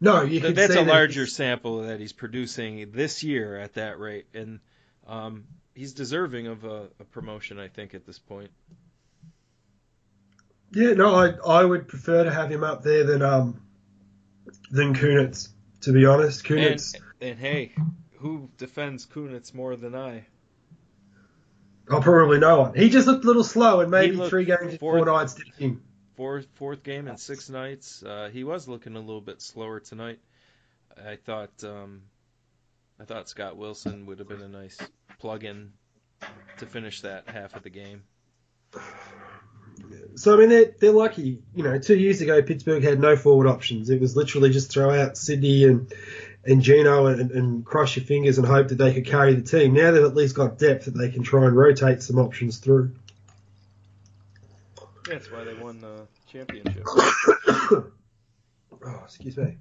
[0.00, 3.74] No, you Th- that's a that larger he's- sample that he's producing this year at
[3.74, 4.58] that rate, and
[5.06, 8.50] um, he's deserving of a, a promotion, I think, at this point.
[10.72, 11.28] Yeah, no, I
[11.60, 13.60] I would prefer to have him up there than um
[14.70, 15.48] than Kunitz.
[15.82, 16.94] To be honest, And, Kunitz.
[17.20, 17.72] and hey,
[18.24, 20.24] who defends Kunitz more than I?
[21.90, 22.74] I'll probably no one.
[22.74, 25.82] He just looked a little slow, and maybe three games, fourth- four nights did him.
[26.16, 28.02] Fourth fourth game in six nights.
[28.02, 30.20] Uh, he was looking a little bit slower tonight.
[30.96, 32.00] I thought um,
[32.98, 34.78] I thought Scott Wilson would have been a nice
[35.18, 35.74] plug-in
[36.56, 38.04] to finish that half of the game.
[40.14, 41.42] So I mean, they're they're lucky.
[41.54, 43.90] You know, two years ago Pittsburgh had no forward options.
[43.90, 45.92] It was literally just throw out Sidney and
[46.46, 49.74] and Gino and, and cross your fingers and hope that they could carry the team.
[49.74, 52.94] Now they've at least got depth that they can try and rotate some options through.
[55.08, 56.84] Yeah, that's why they won the championship.
[56.86, 57.90] oh,
[59.04, 59.56] excuse me.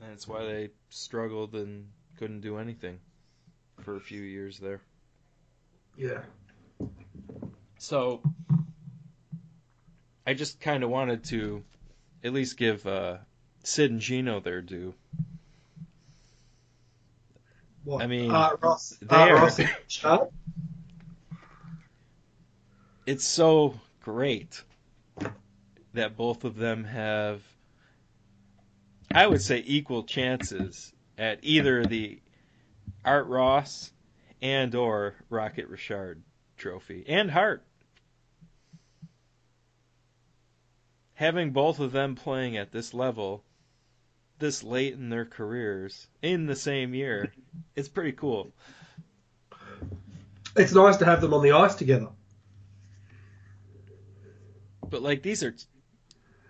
[0.00, 2.98] And it's why they struggled and couldn't do anything
[3.80, 4.80] for a few years there.
[5.96, 6.20] Yeah.
[7.78, 8.22] So
[10.26, 11.62] I just kind of wanted to
[12.22, 13.18] at least give uh,
[13.62, 14.94] Sid and Gino their due.
[17.84, 18.02] What?
[18.02, 18.96] I mean, Art Ross.
[19.00, 20.32] they Art are- Ross and Sharp?
[23.06, 24.62] It's so great
[25.92, 27.42] that both of them have,
[29.14, 32.20] I would say, equal chances at either the
[33.04, 33.92] Art Ross
[34.40, 36.22] and or Rocket Richard
[36.56, 37.62] trophy and Hart.
[41.14, 43.44] Having both of them playing at this level
[44.38, 47.32] this late in their careers in the same year,
[47.76, 48.52] it's pretty cool.
[50.56, 52.08] It's nice to have them on the ice together.
[54.88, 55.64] But like these are t-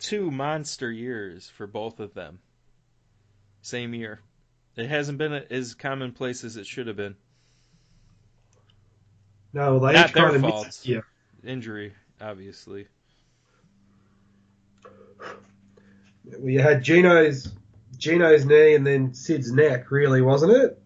[0.01, 2.41] two monster years for both of them.
[3.63, 4.21] Same year.
[4.77, 7.17] It hasn't been as commonplace as it should have been.
[9.55, 10.81] No, well, they Not their fault.
[10.83, 11.01] Yeah.
[11.45, 12.89] Injury, obviously.
[16.43, 17.53] You had Gino's
[18.05, 20.79] Gino's knee and then Sid's neck, really, wasn't it?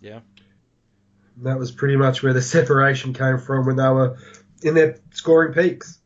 [0.00, 0.20] Yeah.
[1.36, 4.16] And that was pretty much where the separation came from when they were
[4.62, 5.98] in their scoring peaks.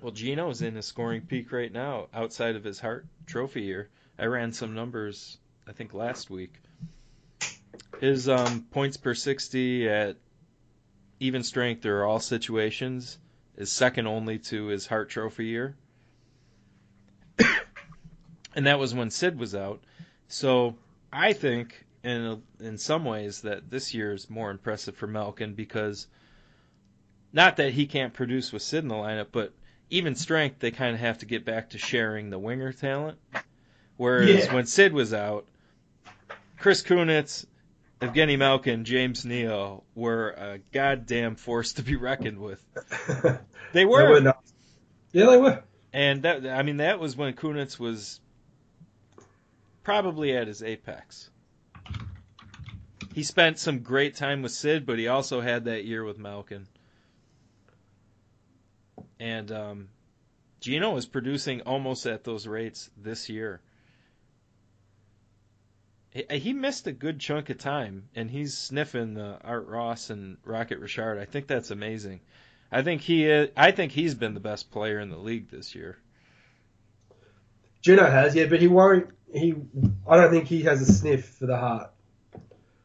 [0.00, 3.88] Well, Gino's in a scoring peak right now outside of his Hart Trophy year.
[4.16, 6.54] I ran some numbers I think last week.
[8.00, 10.16] His um, points per 60 at
[11.18, 13.18] even strength or all situations
[13.56, 15.76] is second only to his Hart Trophy year.
[18.56, 19.80] And that was when Sid was out.
[20.28, 20.74] So
[21.12, 26.08] I think in in some ways that this year is more impressive for Malkin because
[27.32, 29.52] not that he can't produce with Sid in the lineup, but
[29.90, 33.18] even strength they kind of have to get back to sharing the winger talent.
[33.96, 34.54] Whereas Yeah.
[34.54, 35.46] when Sid was out,
[36.58, 37.46] Chris Kunitz,
[38.00, 42.62] Evgeny Malkin, James Neal were a goddamn force to be reckoned with.
[43.72, 44.34] They They were, were.
[45.12, 45.62] Yeah, they were.
[45.92, 48.20] and that I mean that was when Kunitz was
[49.86, 51.30] probably at his apex.
[53.14, 56.66] He spent some great time with Sid, but he also had that year with Malkin.
[59.20, 59.88] And um,
[60.60, 63.60] Gino is producing almost at those rates this year.
[66.10, 70.80] He, missed a good chunk of time, and he's sniffing the Art Ross and Rocket
[70.80, 71.20] Richard.
[71.20, 72.22] I think that's amazing.
[72.72, 75.76] I think he is, I think he's been the best player in the league this
[75.76, 75.98] year.
[77.86, 79.10] Gino has, yeah, but he won't.
[79.32, 79.54] He,
[80.08, 81.92] I don't think he has a sniff for the Hart.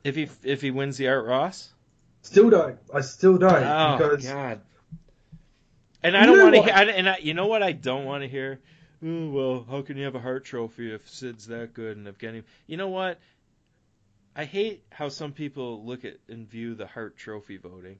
[0.03, 1.73] If he if he wins the Art Ross,
[2.21, 2.77] Still don't.
[2.93, 4.61] I still don't oh because god.
[6.03, 6.73] And I You don't want to hear.
[6.73, 8.59] I, and I, you know what I don't want to hear.
[9.03, 12.43] Oh, well, how can you have a Hart Trophy if Sid's that good and Evgeny?
[12.67, 13.19] You know what?
[14.35, 17.97] I hate how some people look at and view the Hart Trophy voting.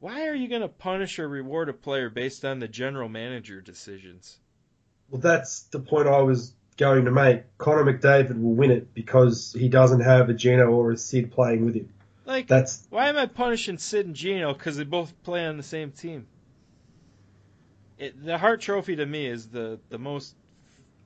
[0.00, 3.62] Why are you going to punish or reward a player based on the general manager
[3.62, 4.38] decisions?
[5.10, 7.42] Well, that's the point I was going to make.
[7.58, 11.64] Connor McDavid will win it because he doesn't have a Gino or a Sid playing
[11.64, 11.88] with him.
[12.24, 15.62] Like, That's Why am I punishing Sid and Gino because they both play on the
[15.62, 16.26] same team?
[17.96, 20.34] It, the Hart Trophy to me is the the most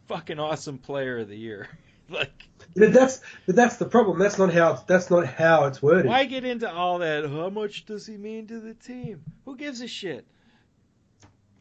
[0.08, 1.68] fucking awesome player of the year.
[2.10, 4.18] like, but that's but that's the problem.
[4.18, 6.06] That's not how that's not how it's worded.
[6.06, 7.24] why get into all that?
[7.30, 9.22] How much does he mean to the team?
[9.46, 10.26] Who gives a shit?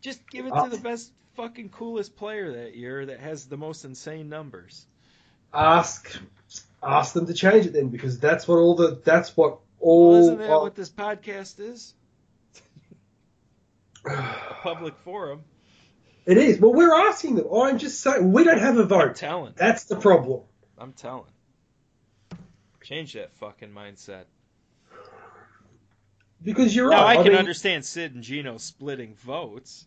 [0.02, 3.58] Just give it Uh, to the best fucking coolest player that year that has the
[3.58, 4.86] most insane numbers.
[5.54, 6.16] Ask
[6.84, 10.16] ask them to change it then because that's what all the that's what Well, all
[10.20, 11.94] isn't that what this podcast is?
[14.06, 14.12] A
[14.64, 15.44] public forum.
[16.26, 16.60] it is.
[16.60, 17.48] Well, we're asking them.
[17.54, 19.16] I'm just saying we don't have a I'm vote.
[19.16, 19.54] telling.
[19.56, 20.42] That's the problem.
[20.78, 21.26] I'm telling.
[22.84, 24.26] Change that fucking mindset.
[26.44, 27.20] Because you're Now right.
[27.20, 29.86] I can mean, understand Sid and Gino splitting votes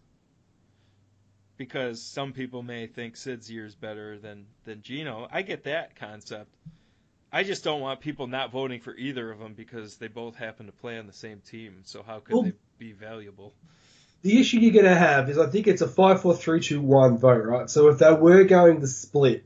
[1.57, 5.29] because some people may think Sid's year's better than than Gino.
[5.31, 6.55] I get that concept.
[7.33, 10.67] I just don't want people not voting for either of them because they both happen
[10.67, 11.81] to play on the same team.
[11.85, 13.53] So how could Well- they be valuable?
[14.23, 16.81] the issue you're going to have is I think it's a five, four, three, two,
[16.81, 17.69] one vote, right?
[17.69, 19.45] So if they were going to split,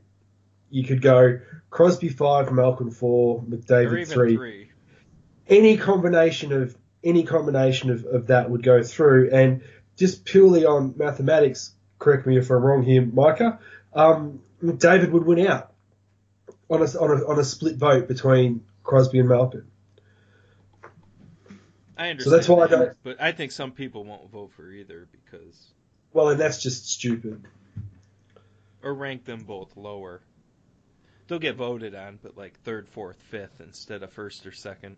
[0.69, 4.35] you could go Crosby five, Malkin four, McDavid three.
[4.37, 4.71] three.
[5.47, 9.63] Any combination of any combination of, of that would go through, and
[9.97, 13.59] just purely on mathematics, correct me if I'm wrong here, Micah.
[13.93, 15.73] Um, McDavid would win out
[16.69, 19.65] on a, on a on a split vote between Crosby and Malkin.
[21.97, 22.23] I understand.
[22.23, 25.73] So that's why I don't- But I think some people won't vote for either because
[26.13, 27.43] Well, and that's just stupid.
[28.81, 30.21] or rank them both lower.
[31.27, 34.95] They'll get voted on, but like third, fourth, fifth instead of first or second.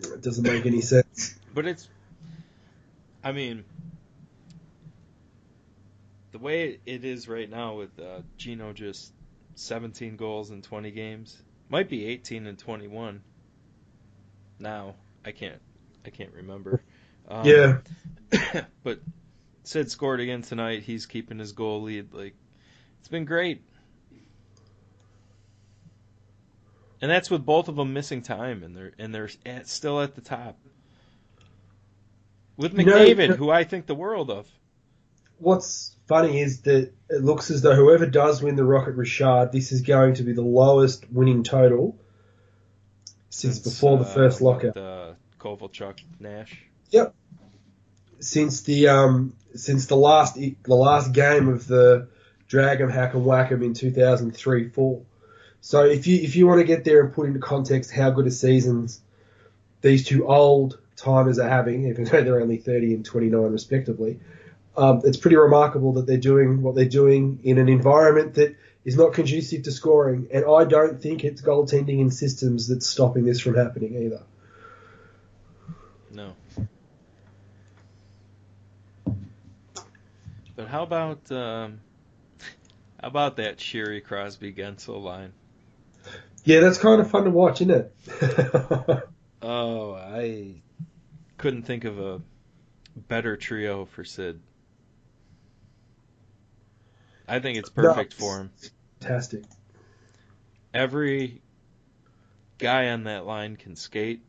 [0.00, 1.34] It doesn't make any sense.
[1.54, 1.88] But it's,
[3.22, 3.64] I mean,
[6.32, 9.12] the way it is right now with uh, Gino just
[9.56, 11.36] 17 goals in 20 games,
[11.68, 13.20] might be 18 and 21.
[14.58, 15.60] Now I can't,
[16.06, 16.82] I can't remember.
[17.28, 17.78] Um, Yeah.
[18.82, 19.00] but
[19.64, 20.82] Sid scored again tonight.
[20.82, 22.14] He's keeping his goal lead.
[22.14, 22.34] Like
[23.00, 23.62] it's been great.
[27.00, 30.14] And that's with both of them missing time, and they're and they're at, still at
[30.14, 30.58] the top.
[32.58, 34.46] With You know, McDavid, who I think the world of.
[35.38, 39.70] What's funny is that it looks as though whoever does win the Rocket Richard, this
[39.70, 41.96] is going to be the lowest winning total
[43.30, 44.74] since, before the uh, first lockout.
[44.74, 46.64] The Kovalchuk Nash.
[48.18, 52.08] Since the um since the last the last game of the
[52.48, 55.02] Drag'em Hack and Whack'em in 2003 4.
[55.60, 58.26] So if you if you want to get there and put into context how good
[58.26, 59.00] a seasons
[59.80, 64.20] these two old timers are having, even though they're only 30 and 29 respectively,
[64.76, 68.96] um, it's pretty remarkable that they're doing what they're doing in an environment that is
[68.96, 70.28] not conducive to scoring.
[70.32, 74.22] And I don't think it's goaltending and systems that's stopping this from happening either.
[76.12, 76.34] No.
[80.56, 81.80] But how about um,
[83.00, 85.32] How about that Sheary Crosby Guentzel line?
[86.44, 87.94] Yeah, that's kind of fun to watch, isn't it?
[89.42, 90.62] oh, I
[91.38, 92.20] couldn't think of a
[93.08, 94.40] better trio for Sid.
[97.26, 98.50] I think it's perfect no, for him.
[99.00, 99.44] Fantastic.
[100.74, 101.40] Every
[102.58, 104.22] guy on that line can skate.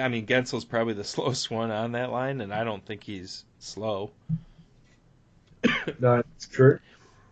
[0.00, 3.44] I mean, Guentzel's probably the slowest one on that line, and I don't think he's
[3.58, 4.12] slow.
[5.98, 6.78] no, it's true.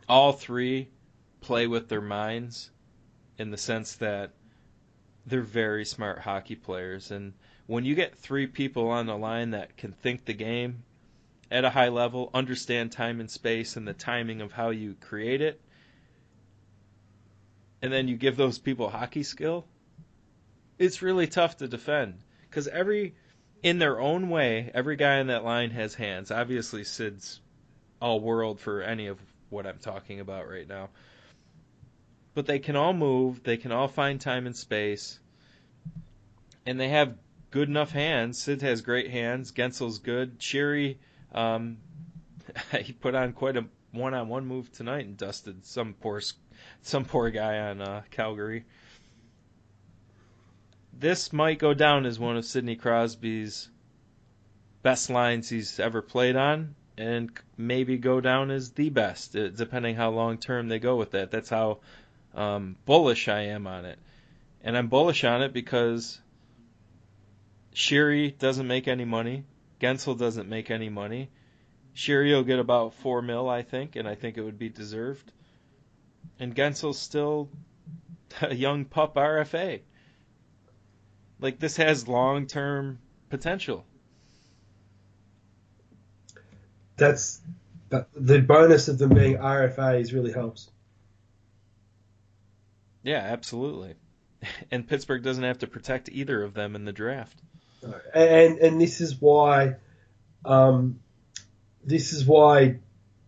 [0.09, 0.89] All three
[1.41, 2.71] play with their minds
[3.39, 4.33] in the sense that
[5.27, 7.11] they're very smart hockey players.
[7.11, 7.35] And
[7.69, 10.83] when you get three people on the line that can think the game
[11.51, 15.43] at a high level, understand time and space and the timing of how you create
[15.43, 15.61] it,
[17.83, 19.67] and then you give those people hockey skill,
[20.79, 22.15] it's really tough to defend
[22.49, 23.15] because every
[23.63, 26.31] in their own way, every guy on that line has hands.
[26.31, 27.39] Obviously, Sid's
[28.01, 29.19] all world for any of
[29.51, 30.89] what I'm talking about right now.
[32.33, 35.19] But they can all move, they can all find time and space,
[36.65, 37.15] and they have
[37.51, 38.39] good enough hands.
[38.39, 39.53] Sid has great hands.
[39.53, 40.39] Guentzel's good.
[40.39, 40.97] Sheary,
[41.33, 41.79] um,
[42.81, 46.21] he put on quite a one-on-one move tonight and dusted some poor
[46.83, 48.65] some poor guy on uh, Calgary
[50.99, 53.69] this might go down as one of Sidney Crosby's
[54.83, 59.95] best lines he's ever played on, and maybe go down as the best, uh, depending
[59.95, 61.31] how long term they go with that.
[61.31, 61.79] That's how
[62.35, 63.99] um, bullish I am on it,
[64.63, 66.21] and I'm bullish on it because
[67.79, 69.45] Sheary doesn't make any money,
[69.81, 71.31] Guentzel doesn't make any money.
[71.95, 75.31] Sheary will get about four mil, I think, and I think it would be deserved.
[76.41, 77.49] And Guentzel's still
[78.43, 79.83] a young pup RFA.
[81.39, 82.99] Like this has long term
[83.31, 83.85] potential.
[86.97, 87.41] That's
[87.91, 90.69] the bonus of them being RFAs really helps.
[93.05, 93.95] Yeah, absolutely.
[94.71, 97.41] And Pittsburgh doesn't have to protect either of them in the draft.
[98.15, 99.77] And and this is why,
[100.45, 101.01] um,
[101.85, 102.79] this is why,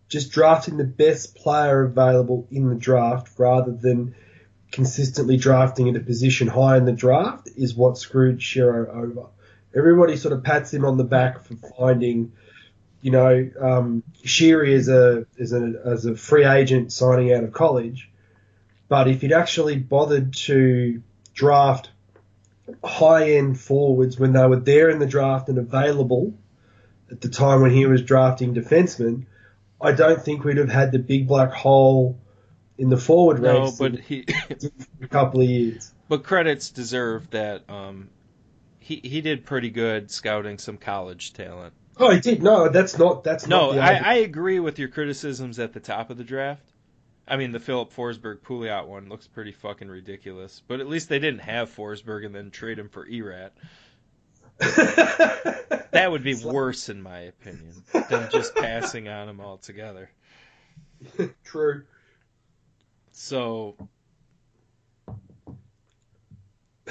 [0.09, 4.15] just drafting the best player available in the draft rather than
[4.71, 9.27] consistently drafting at a position high in the draft is what screwed Shero over.
[9.75, 12.33] Everybody sort of pats him on the back for finding,
[13.01, 17.53] you know, um, Sheary as a as a as a free agent signing out of
[17.53, 18.09] college,
[18.89, 21.01] but if he'd actually bothered to
[21.33, 21.89] draft
[22.83, 26.33] high end forwards when they were there in the draft and available
[27.11, 29.25] at the time when he was drafting defensemen,
[29.81, 32.19] I don't think we'd have had the big black hole
[32.77, 33.77] in the forward no, race.
[33.77, 34.25] but he
[35.01, 35.91] a couple of years.
[36.07, 37.69] But credits deserve that.
[37.69, 38.09] Um,
[38.79, 41.73] he he did pretty good scouting some college talent.
[41.97, 42.41] Oh, he did.
[42.41, 43.23] No, that's not.
[43.23, 43.73] That's no.
[43.73, 46.70] Not I, I agree with your criticisms at the top of the draft.
[47.31, 50.61] I mean, the Filip Forsberg Pouliot one looks pretty fucking ridiculous.
[50.67, 53.53] But at least they didn't have Forsberg and then trade him for Erat.
[54.59, 57.71] that would be worse, in my opinion,
[58.09, 60.11] than just passing on him altogether.
[61.45, 61.83] True.
[63.13, 63.77] So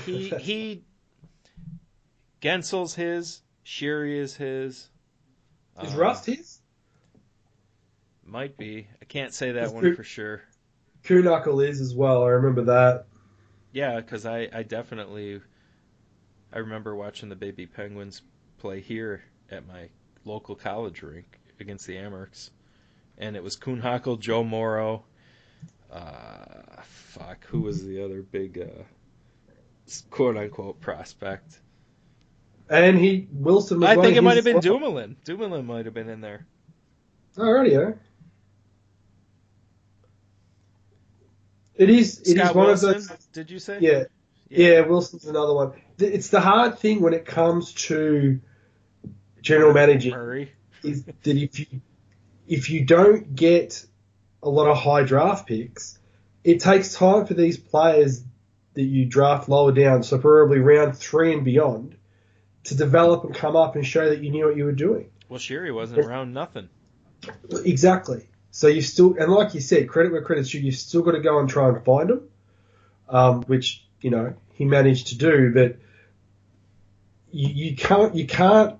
[0.06, 0.84] he he
[2.40, 4.88] Guentzel's his, Sheary is his.
[5.82, 6.59] Is uh, Rust his?
[8.30, 8.86] Might be.
[9.02, 10.42] I can't say that one for sure.
[11.04, 12.22] Kuhnhackl is as well.
[12.22, 13.06] I remember that.
[13.72, 15.40] Yeah, because I, I definitely
[16.52, 18.22] I remember watching the baby Penguins
[18.58, 19.88] play here at my
[20.24, 22.50] local college rink against the Amerks,
[23.18, 25.04] and it was Kuhnhackl, Joe Morrow,
[25.92, 28.82] uh, fuck, who was the other big uh,
[30.10, 31.58] quote unquote prospect?
[32.68, 33.82] And he Wilson.
[33.82, 35.16] I think it might have been Dumoulin.
[35.24, 36.46] Dumoulin might have been in there.
[37.36, 37.92] Alrighty, yeah.
[41.80, 42.20] It is.
[42.20, 43.26] It Scott is one Wilson, of those.
[43.32, 43.78] Did you say?
[43.80, 44.04] Yeah.
[44.50, 44.68] yeah.
[44.68, 45.72] yeah, Wilson's another one.
[45.98, 48.38] It's the hard thing when it comes to
[49.40, 50.52] general managing Murray.
[50.82, 51.80] is that if you
[52.46, 53.86] if you don't get
[54.42, 55.98] a lot of high draft picks,
[56.44, 58.24] it takes time for these players
[58.74, 61.96] that you draft lower down, so probably round three and beyond,
[62.64, 65.10] to develop and come up and show that you knew what you were doing.
[65.30, 66.68] Well, Sheary wasn't around nothing.
[67.64, 68.26] Exactly.
[68.50, 71.20] So you still, and like you said, credit where credit's due, you've still got to
[71.20, 72.28] go and try and find them,
[73.08, 75.52] um, which you know he managed to do.
[75.54, 75.76] But
[77.30, 78.76] you, you can't, you can't.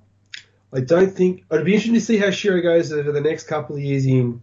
[0.72, 3.76] I don't think it'd be interesting to see how Shero goes over the next couple
[3.76, 4.42] of years in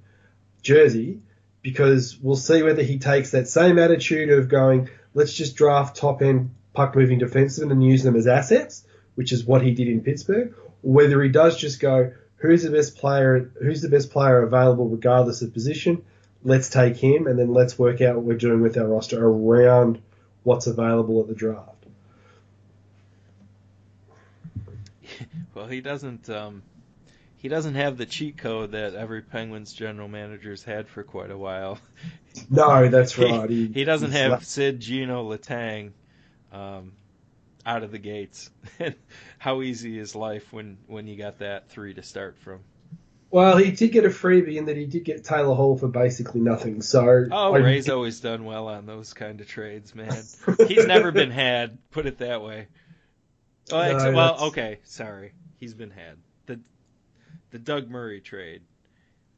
[0.62, 1.22] Jersey
[1.62, 6.22] because we'll see whether he takes that same attitude of going, let's just draft top
[6.22, 10.02] end puck moving defensemen and use them as assets, which is what he did in
[10.02, 10.54] Pittsburgh,
[10.84, 14.88] or whether he does just go, who's the best player, who's the best player available
[14.88, 16.04] regardless of position,
[16.44, 20.02] let's take him, and then let's work out what we're doing with our roster around
[20.44, 21.74] what's available at the draft.
[25.56, 26.30] Well, he doesn't.
[26.30, 26.62] Um,
[27.38, 31.38] he doesn't have the cheat code that every Penguins general manager's had for quite a
[31.38, 31.80] while.
[32.48, 33.50] No, that's right.
[33.50, 35.94] He, he doesn't have Sid, Gino, Letang
[36.52, 36.92] um,
[37.68, 38.50] out of the gates.
[39.38, 42.62] How easy is life when when you got that three to start from?
[43.30, 46.40] Well, he did get a freebie in that he did get Taylor Hall for basically
[46.40, 46.82] nothing.
[46.82, 50.24] So oh, Ray's always done well on those kind of trades, man.
[50.68, 51.78] He's never been had.
[51.92, 52.68] Put it that way.
[53.70, 56.16] Oh, no, well, okay, sorry, he's been had.
[56.46, 56.62] the
[57.52, 58.62] The Doug Murray trade.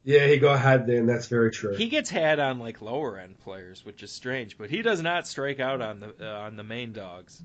[0.04, 1.74] Yeah, he got had there, and that's very true.
[1.74, 5.26] He gets had on like lower end players, which is strange, but he does not
[5.26, 7.42] strike out on the uh, on the main dogs.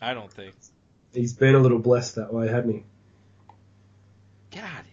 [0.00, 0.54] I don't think.
[1.12, 2.84] He's been a little blessed that way, hasn't he?
[4.50, 4.84] God,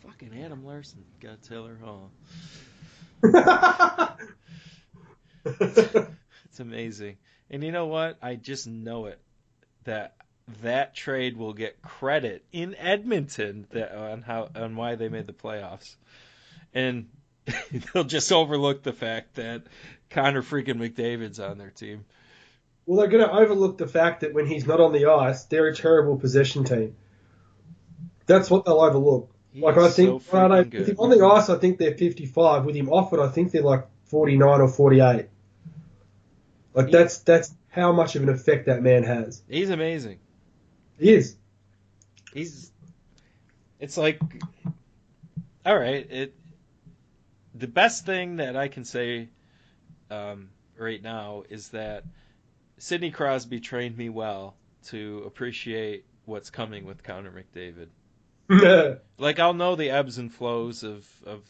[0.00, 2.10] fucking Adam Larsson got Taylor Hall.
[5.44, 7.16] it's amazing.
[7.50, 8.18] And you know what?
[8.22, 9.20] I just know it
[9.84, 10.14] that
[10.62, 15.32] that trade will get credit in Edmonton that, on how on why they made the
[15.32, 15.96] playoffs,
[16.74, 17.08] and
[17.92, 19.64] they'll just overlook the fact that
[20.10, 22.04] Connor freaking McDavid's on their team.
[22.88, 25.66] Well, they're going to overlook the fact that when he's not on the ice, they're
[25.66, 26.96] a terrible possession team.
[28.24, 29.30] That's what they'll overlook.
[29.52, 32.64] He like I think, so with him on the ice, I think they're 55.
[32.64, 35.26] With him off it, I think they're like 49 or 48.
[36.72, 39.42] Like he, that's that's how much of an effect that man has.
[39.50, 40.18] He's amazing.
[40.98, 41.36] He is.
[42.32, 42.72] He's.
[43.80, 44.18] It's like,
[45.66, 46.10] all right.
[46.10, 46.34] It.
[47.54, 49.28] The best thing that I can say,
[50.10, 52.04] um, right now is that
[52.78, 54.54] Sidney Crosby trained me well
[54.86, 57.88] to appreciate what's coming with Connor McDavid.
[59.18, 61.42] like I'll know the ebbs and flows of of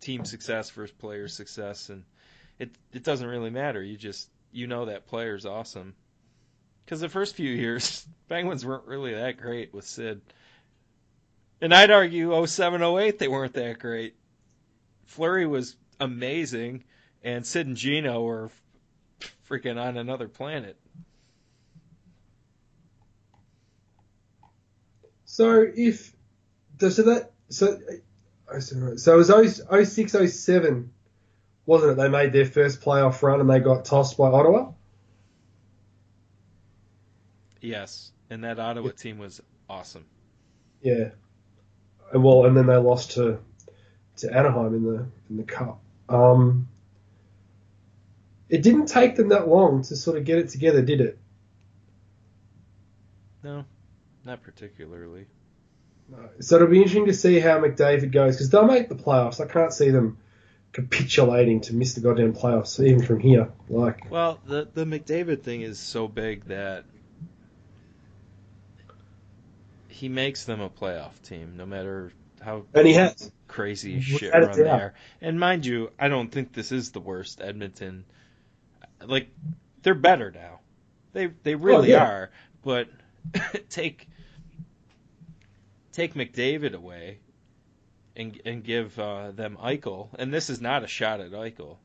[0.00, 2.04] team success versus player success, and
[2.58, 3.82] it it doesn't really matter.
[3.82, 5.94] You just you know that player's awesome.
[6.84, 10.20] Because the first few years, Penguins weren't really that great with Sid.
[11.60, 14.16] And I'd argue 07, 08, they weren't that great.
[15.04, 16.82] Fleury was amazing,
[17.22, 18.50] and Sid and Gino were
[19.48, 20.76] freaking on another planet.
[25.24, 26.14] So if
[26.78, 27.78] so that so
[28.96, 30.92] so it was 06, 07,
[31.64, 31.94] wasn't it?
[31.96, 34.72] They made their first playoff run and they got tossed by Ottawa.
[37.60, 38.92] Yes, and that Ottawa yeah.
[38.92, 40.04] team was awesome.
[40.82, 41.10] Yeah,
[42.12, 43.38] and well, and then they lost to
[44.18, 45.80] to Anaheim in the in the cup.
[46.08, 46.68] Um,
[48.52, 51.18] it didn't take them that long to sort of get it together, did it?
[53.42, 53.64] No,
[54.26, 55.24] not particularly.
[56.10, 56.28] No.
[56.40, 59.40] So it'll be interesting to see how McDavid goes because they'll make the playoffs.
[59.40, 60.18] I can't see them
[60.72, 63.50] capitulating to miss the goddamn playoffs even from here.
[63.70, 66.84] Like, well, the the McDavid thing is so big that
[69.88, 74.52] he makes them a playoff team, no matter how and he has crazy shit run
[74.58, 74.92] there.
[75.22, 78.04] And mind you, I don't think this is the worst Edmonton.
[79.06, 79.28] Like
[79.82, 80.60] they're better now.
[81.12, 82.06] They they really oh, yeah.
[82.06, 82.30] are.
[82.62, 82.88] But
[83.68, 84.08] take
[85.92, 87.18] take McDavid away
[88.16, 91.76] and and give uh, them Eichel, and this is not a shot at Eichel,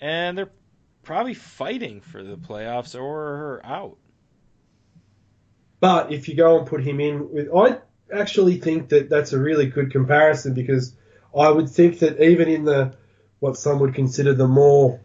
[0.00, 0.50] and they're
[1.02, 3.96] probably fighting for the playoffs or out.
[5.80, 7.78] But if you go and put him in with, I
[8.12, 10.94] actually think that that's a really good comparison because
[11.36, 12.94] I would think that even in the
[13.38, 15.00] what some would consider the more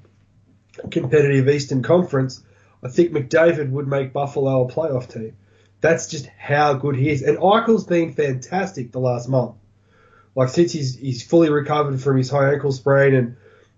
[0.91, 2.43] competitive Eastern Conference,
[2.83, 5.35] I think McDavid would make Buffalo a playoff team.
[5.81, 7.21] That's just how good he is.
[7.21, 9.55] And Eichel's been fantastic the last month.
[10.35, 13.35] Like since he's he's fully recovered from his high ankle sprain and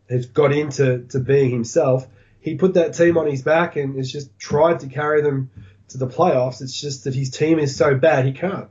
[0.10, 2.08] has got into to being himself,
[2.40, 5.50] he put that team on his back and has just tried to carry them
[5.90, 6.62] to the playoffs.
[6.62, 8.70] It's just that his team is so bad he can't.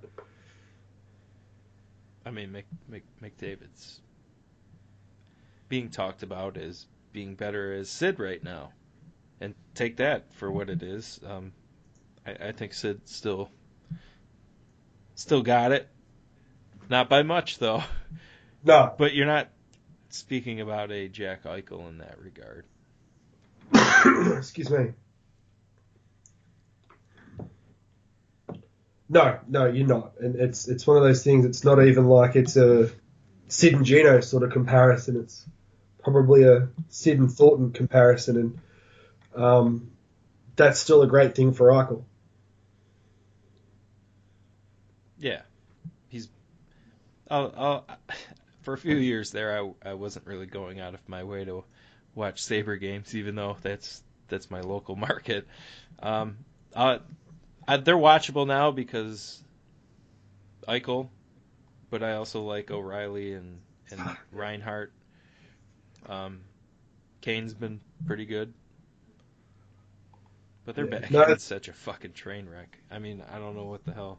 [2.25, 4.01] I mean, Mc, Mc, McDavid's
[5.68, 8.73] being talked about as being better as Sid right now,
[9.41, 11.19] and take that for what it is.
[11.27, 11.53] Um,
[12.27, 13.49] I, I think Sid still
[15.15, 15.89] still got it.
[16.91, 17.83] Not by much though.
[18.67, 18.95] No.
[18.97, 19.51] But you're not
[20.09, 22.65] speaking about a Jack Eichel in that regard.
[24.39, 24.93] Excuse me.
[29.07, 30.12] No, no, you're not.
[30.19, 31.45] And it's it's one of those things.
[31.45, 32.91] It's not even like it's a
[33.49, 35.19] Sid and Gino sort of comparison.
[35.19, 35.45] It's
[36.05, 39.91] probably a Sid and Thornton comparison, and um,
[40.57, 42.05] that's still a great thing for Eichel.
[45.19, 45.43] Yeah,
[46.09, 46.29] he's.
[47.31, 47.87] I'll, I'll,
[48.63, 51.65] for a few years there, I I wasn't really going out of my way to
[52.15, 55.47] watch Saber games, even though that's that's my local market.
[56.01, 56.39] Um,
[56.75, 56.99] uh,
[57.67, 59.43] I, they're watchable now because
[60.69, 61.09] Eichel,
[61.91, 64.01] but I also like O'Reilly and and
[64.33, 64.93] Reinhart.
[66.09, 66.41] Um,
[67.21, 68.53] Kane's been pretty good.
[70.65, 70.91] But their Yeah.
[70.99, 72.79] back end's it's- such a fucking train wreck.
[72.91, 74.19] I mean, I don't know what the hell.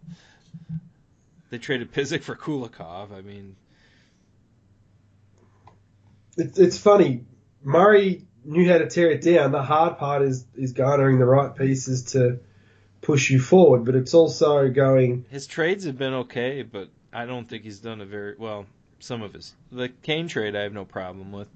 [1.50, 3.12] They traded Pysyk for Kulikov.
[3.12, 3.56] I mean,
[6.38, 7.24] It's, it's funny.
[7.64, 9.52] Murray knew how to tear it down.
[9.52, 12.40] The hard part is is garnering the right pieces to
[13.02, 15.26] push you forward, but it's also going.
[15.30, 18.66] his trades have been okay, but I don't think he's done a very well.
[19.00, 21.48] Some of his the Kane trade I have no problem with.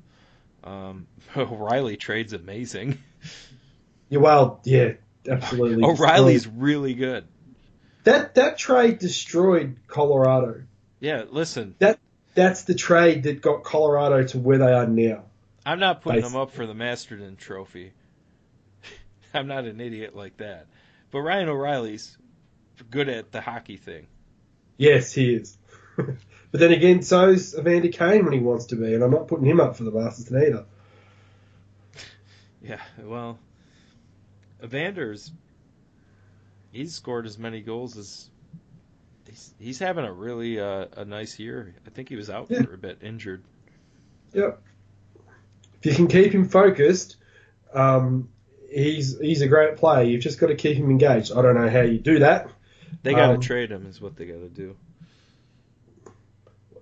[0.63, 1.07] Um,
[1.37, 2.99] O'Reilly trade's amazing.
[4.09, 4.93] Yeah, well, yeah,
[5.27, 5.83] absolutely.
[5.85, 7.25] O'Reilly's really good.
[8.03, 10.63] that that trade destroyed Colorado.
[10.99, 11.99] Yeah, listen, That
[12.33, 15.23] That's the trade that got Colorado to where they are now.
[15.65, 17.93] I'm not putting him up for the Masterton Trophy.
[19.33, 20.67] I'm not an idiot like that.
[21.11, 22.17] But Ryan O'Reilly's
[22.89, 24.07] good at the hockey thing.
[24.77, 25.57] Yes, he is.
[26.51, 29.45] But then again, so's Evander Kane when he wants to be, and I'm not putting
[29.45, 30.65] him up for the Masters either.
[32.61, 33.39] Yeah, well,
[34.61, 35.31] Evander's
[36.71, 38.29] he's scored as many goals as
[39.27, 41.73] he's, he's having a really uh, a nice year.
[41.87, 42.63] I think he was out Yeah.
[42.63, 43.43] for a bit, injured.
[44.33, 44.61] Yep.
[45.81, 47.15] If you can keep him focused,
[47.73, 48.29] um,
[48.69, 50.03] he's he's a great player.
[50.03, 51.31] You've just got to keep him engaged.
[51.31, 52.49] I don't know how you do that.
[53.01, 54.75] They got to Um, trade him, is what they got to do.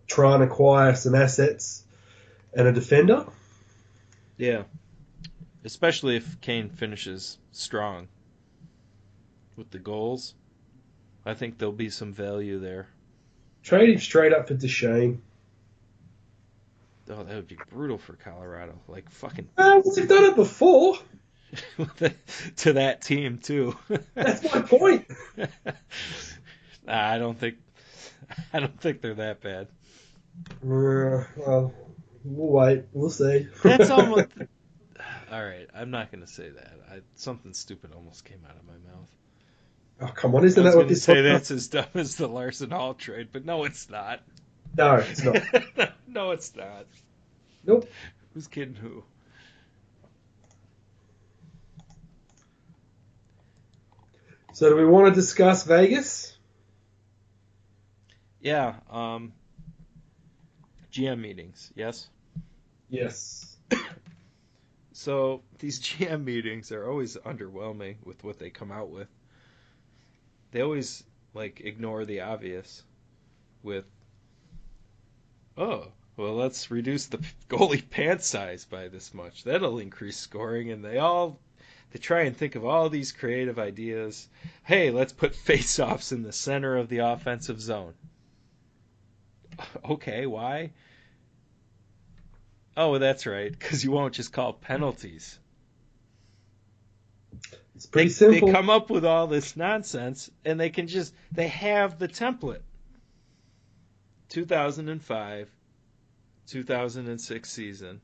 [0.08, 1.84] Try and acquire some assets
[2.54, 3.26] and a defender.
[4.38, 4.64] Yeah,
[5.66, 8.08] especially if Kane finishes strong
[9.56, 10.34] with the goals.
[11.26, 12.88] I think there'll be some value there.
[13.64, 15.22] Trade him straight up for Duchene.
[17.10, 18.80] Oh, that would be brutal for Colorado.
[18.88, 20.98] Like fucking Uh, they've done it before.
[22.58, 23.78] to that team too.
[24.14, 25.08] That's my point.
[26.86, 27.58] Nah, I don't think
[28.54, 29.68] I don't think they're that bad.
[30.64, 31.74] Uh, well,
[32.24, 32.86] we'll wait.
[32.94, 33.48] We'll see.
[33.64, 34.28] That's almost
[35.32, 36.74] All right, I'm not going to say that.
[36.90, 39.10] I, something stupid almost came out of my mouth.
[40.02, 40.46] oh, come on.
[40.46, 43.46] Isn't that what this say podcast- that's as dumb as the Larsson Hall trade, but
[43.46, 44.22] no, it's not.
[44.78, 45.94] No, it's not.
[46.08, 46.86] no, it's not.
[47.66, 47.90] Nope.
[48.34, 49.04] Who's kidding who?
[54.54, 56.36] So, do we want to discuss Vegas?
[58.42, 59.34] Yeah, um,
[60.98, 62.08] GM meetings, yes?
[62.90, 63.58] Yes.
[64.94, 69.08] So these GM meetings are always underwhelming with what they come out with.
[70.50, 71.04] They always
[71.36, 72.82] like ignore the obvious
[73.62, 73.86] with
[75.56, 79.44] oh, well let's reduce the goalie pant size by this much.
[79.44, 81.40] That'll increase scoring and they all
[81.92, 84.28] they try and think of all these creative ideas.
[84.64, 87.94] Hey, let's put face-offs in the center of the offensive zone.
[89.86, 90.72] Okay, why?
[92.80, 95.40] Oh, that's right, because you won't just call penalties.
[97.76, 98.48] It's They, pretty simple.
[98.48, 102.62] they come up with all this nonsense, and they can just they have the template.
[104.30, 105.50] 2005,
[106.48, 108.02] 2006 season.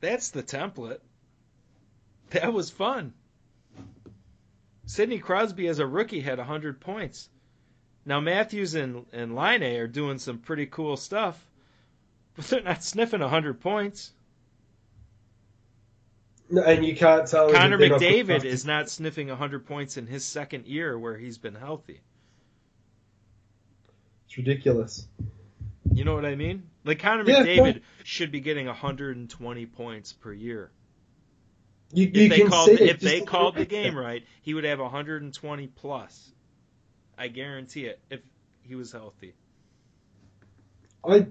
[0.00, 1.00] That's the template.
[2.30, 3.12] That was fun.
[4.86, 7.28] Sidney Crosby as a rookie had 100 points.
[8.06, 11.42] Now Matthews and, and Laine are doing some pretty cool stuff,
[12.36, 14.12] but they're not sniffing 100 points.
[16.50, 17.50] No, and you can't tell.
[17.50, 21.16] Connor they're not good McDavid is not sniffing 100 points in his second year where
[21.16, 22.00] he's been healthy.
[24.26, 25.06] It's ridiculous.
[25.92, 26.64] You know what I mean?
[26.84, 30.70] Like Connor Yeah, McDavid should be getting 120 points per year.
[31.92, 35.66] You, If they can called if they called the game right, he would have 120
[35.68, 36.32] plus.
[37.16, 38.20] I guarantee it if
[38.62, 39.34] he was healthy.
[41.08, 41.26] I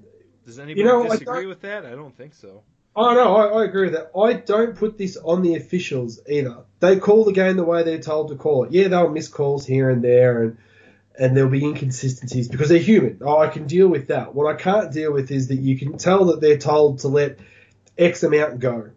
[0.46, 1.86] Does anybody know, I disagree with that?
[1.86, 2.64] I don't think so.
[2.96, 4.12] Oh no, I, I agree with that.
[4.18, 6.58] I don't put this on the officials either.
[6.80, 8.72] They call the game the way they're told to call it.
[8.72, 10.58] Yeah, they'll miss calls here and there, and
[11.18, 13.20] and there'll be inconsistencies because they're human.
[13.22, 14.36] Oh, I can deal with that.
[14.36, 17.40] What I can't deal with is that you can tell that they're told to let
[17.98, 18.92] X amount go.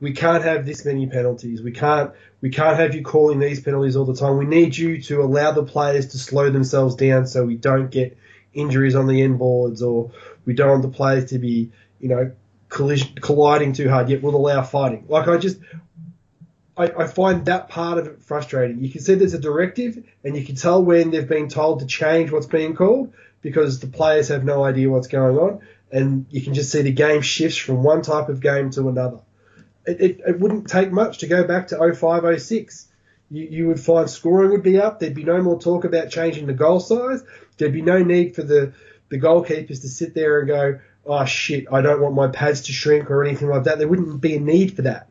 [0.00, 1.60] We can't have this many penalties.
[1.60, 4.38] We can't we can't have you calling these penalties all the time.
[4.38, 8.16] We need you to allow the players to slow themselves down so we don't get
[8.52, 10.10] injuries on the end boards or
[10.44, 11.70] we don't want the players to be,
[12.00, 12.32] you know,
[12.68, 15.04] collision, colliding too hard, yet we'll allow fighting.
[15.08, 15.58] Like I just,
[16.76, 18.82] I, I find that part of it frustrating.
[18.82, 21.86] You can see there's a directive, and you can tell when they've been told to
[21.86, 26.40] change what's being called because the players have no idea what's going on, and you
[26.40, 29.18] can just see the game shifts from one type of game to another.
[29.86, 32.88] It, it, it wouldn't take much to go back to 05, 06.
[33.30, 35.00] You, you would find scoring would be up.
[35.00, 37.22] There'd be no more talk about changing the goal size.
[37.60, 38.72] There'd be no need for the,
[39.10, 42.72] the goalkeepers to sit there and go, oh shit, I don't want my pads to
[42.72, 43.78] shrink or anything like that.
[43.78, 45.08] There wouldn't be a need for that.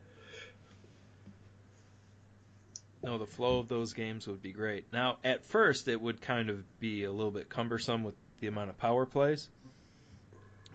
[3.03, 4.91] No, the flow of those games would be great.
[4.91, 8.69] Now, at first, it would kind of be a little bit cumbersome with the amount
[8.69, 9.47] of power plays.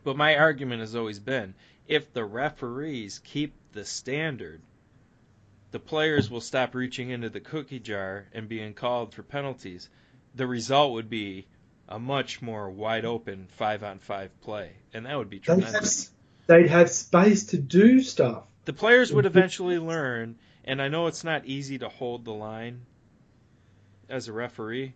[0.04, 1.54] But my argument has always been
[1.86, 4.60] if the referees keep the standard,
[5.70, 9.88] the players will stop reaching into the cookie jar and being called for penalties.
[10.34, 11.46] The result would be
[11.88, 16.10] a much more wide open five on five play, and that would be tremendous.
[16.46, 18.44] They'd have, they'd have space to do stuff.
[18.64, 22.86] The players would eventually learn, and I know it's not easy to hold the line
[24.08, 24.94] as a referee,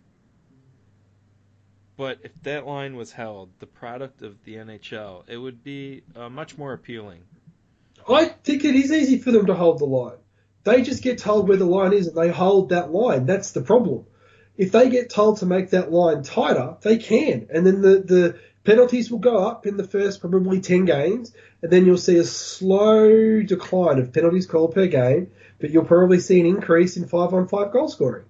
[1.97, 6.29] but if that line was held, the product of the NHL, it would be uh,
[6.29, 7.21] much more appealing.
[8.07, 10.17] I think it is easy for them to hold the line.
[10.63, 13.25] They just get told where the line is and they hold that line.
[13.25, 14.05] That's the problem
[14.59, 17.47] if they get told to make that line tighter, they can.
[17.49, 21.71] And then the, the penalties will go up in the first probably 10 games, and
[21.71, 26.41] then you'll see a slow decline of penalties called per game, but you'll probably see
[26.41, 28.25] an increase in 5 on 5 goal scoring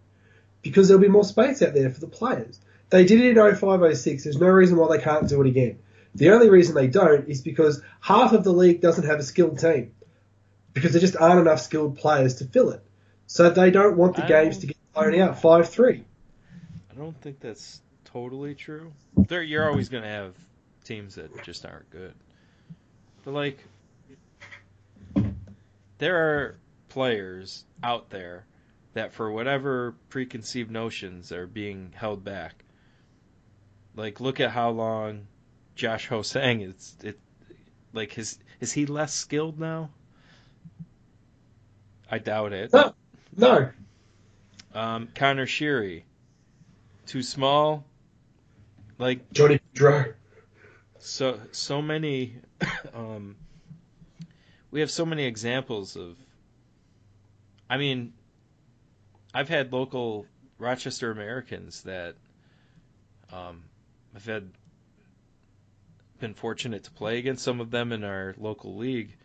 [0.62, 2.60] because there'll be more space out there for the players.
[2.92, 4.24] They did it in 05 06.
[4.24, 5.80] There's no reason why they can't do it again.
[6.14, 9.58] The only reason they don't is because half of the league doesn't have a skilled
[9.58, 9.94] team
[10.74, 12.84] because there just aren't enough skilled players to fill it.
[13.26, 14.28] So they don't want the oh.
[14.28, 16.06] games to get blown out 5 3
[17.00, 18.91] don't think that's totally true.
[19.16, 20.36] There, you're always going to have
[20.84, 22.14] teams that just aren't good.
[23.24, 23.60] But like,
[25.97, 26.58] there are
[26.89, 28.45] players out there
[28.93, 32.64] that, for whatever preconceived notions, are being held back.
[33.95, 35.28] Like, look at how long
[35.76, 36.95] Josh Ho-Sang is.
[37.04, 37.20] It
[37.93, 39.89] like his is he less skilled now?
[42.12, 42.74] I doubt it.
[42.74, 42.93] No,
[43.36, 43.70] no.
[44.74, 46.04] Um, Conor Sheary
[47.10, 47.84] too small.
[48.99, 50.12] Like Johnny Dry.
[50.99, 52.36] So so many.
[52.93, 53.38] Um,
[54.70, 56.18] we have so many examples of.
[57.70, 58.14] I mean,
[59.34, 60.26] I've had local
[60.57, 62.16] Rochester Americans that
[63.32, 63.64] um,
[64.14, 64.49] I've had
[66.20, 69.16] been fortunate to play against some of them in our local league.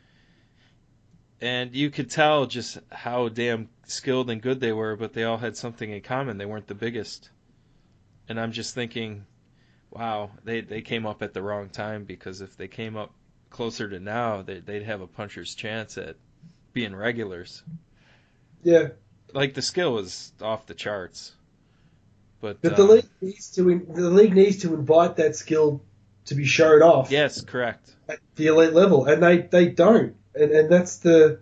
[1.41, 5.39] And you could tell just how damn skilled and good they were, but they all
[5.39, 6.39] had something in common.
[6.39, 7.31] They weren't the biggest
[8.29, 9.27] and I'm just thinking,
[9.91, 13.13] wow, they they came up at the wrong time because if they came up
[13.51, 16.17] closer to now, they, they'd have a puncher's chance at
[16.73, 17.63] being regulars.
[18.63, 18.89] Yeah.
[19.33, 21.33] Like the skill is off the charts.
[22.41, 25.83] But, but the um, league needs to the league needs to invite that skill
[26.27, 27.11] to be showed off.
[27.11, 27.95] Yes, correct.
[28.09, 31.41] At the elite level, and they, they don't, and and that's the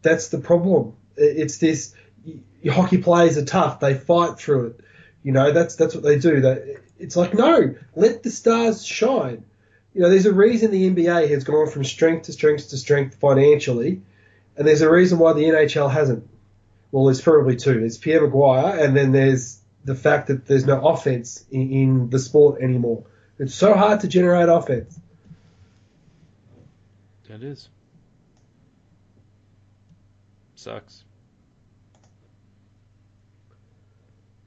[0.00, 0.94] that's the problem.
[1.16, 1.94] It's this
[2.66, 3.80] hockey players are tough.
[3.80, 4.80] They fight through it.
[5.22, 6.40] You know, that's that's what they do.
[6.40, 9.44] That it's like no, let the stars shine.
[9.94, 13.16] You know, there's a reason the NBA has gone from strength to strength to strength
[13.16, 14.02] financially,
[14.56, 16.28] and there's a reason why the NHL hasn't.
[16.92, 17.80] Well, there's probably two.
[17.80, 22.18] There's Pierre McGuire, and then there's the fact that there's no offense in, in the
[22.18, 23.04] sport anymore.
[23.38, 24.98] It's so hard to generate offense.
[27.28, 27.68] That is.
[30.56, 31.04] Sucks.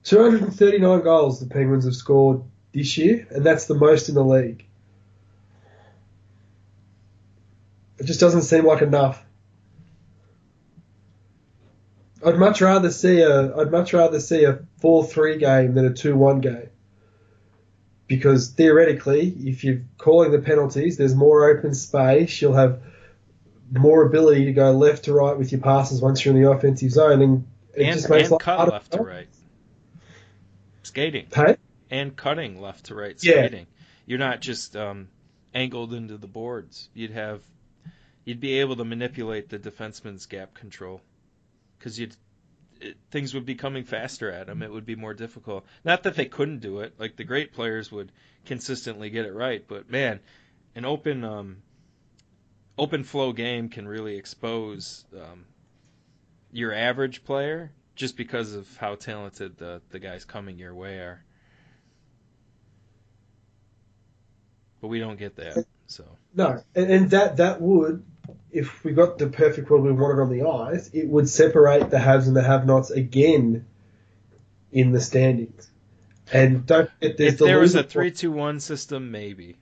[0.04, 2.43] 239 goals the Penguins have scored
[2.74, 4.66] this year, and that's the most in the league.
[7.97, 9.24] It just doesn't seem like enough.
[12.26, 15.93] I'd much rather see a I'd much rather see a four three game than a
[15.93, 16.70] two one game.
[18.08, 22.41] Because theoretically, if you're calling the penalties, there's more open space.
[22.41, 22.82] You'll have
[23.72, 26.91] more ability to go left to right with your passes once you're in the offensive
[26.91, 29.28] zone, and it and, just makes and cut left to right
[30.84, 31.57] skating hey?
[31.89, 33.59] and cutting left to right skating.
[33.59, 33.84] Yeah.
[34.05, 35.07] You're not just um,
[35.53, 36.89] angled into the boards.
[36.93, 37.41] You'd have
[38.25, 41.01] you'd be able to manipulate the defenseman's gap control
[41.77, 42.15] because you'd
[42.81, 44.61] it, things would be coming faster at them.
[44.61, 45.65] It would be more difficult.
[45.84, 46.93] Not that they couldn't do it.
[46.97, 48.11] Like the great players would
[48.45, 50.19] consistently get it right, but man,
[50.75, 51.57] an open um,
[52.77, 55.45] open flow game can really expose um,
[56.51, 61.23] your average player just because of how talented the the guys coming your way are.
[64.81, 66.03] But we don't get that, so
[66.35, 68.03] no, and, and that that would,
[68.51, 71.99] if we got the perfect world we wanted on the ice, it would separate the
[71.99, 73.65] haves and the have-nots again
[74.71, 75.69] in the standings.
[76.31, 79.57] And don't if the there was a three-two-one system, maybe.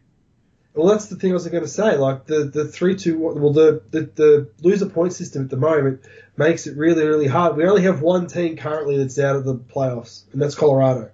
[0.73, 1.97] Well, that's the thing I was going to say.
[1.97, 6.01] Like the the three two well the, the the loser point system at the moment
[6.37, 7.57] makes it really really hard.
[7.57, 11.11] We only have one team currently that's out of the playoffs, and that's Colorado.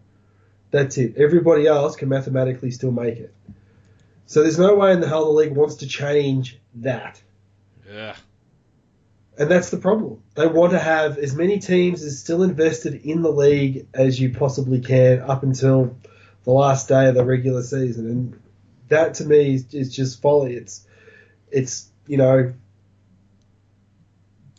[0.69, 1.15] That's it.
[1.17, 3.33] Everybody else can mathematically still make it.
[4.27, 7.21] So there's no way in the hell the league wants to change that.
[7.89, 8.15] Yeah.
[9.39, 10.21] And that's the problem.
[10.35, 14.33] They want to have as many teams as still invested in the league as you
[14.33, 15.95] possibly can up until
[16.43, 18.09] the last day of the regular season.
[18.09, 18.41] And
[18.89, 20.53] that to me is, is just folly.
[20.53, 20.85] It's,
[21.51, 22.53] it's, you know,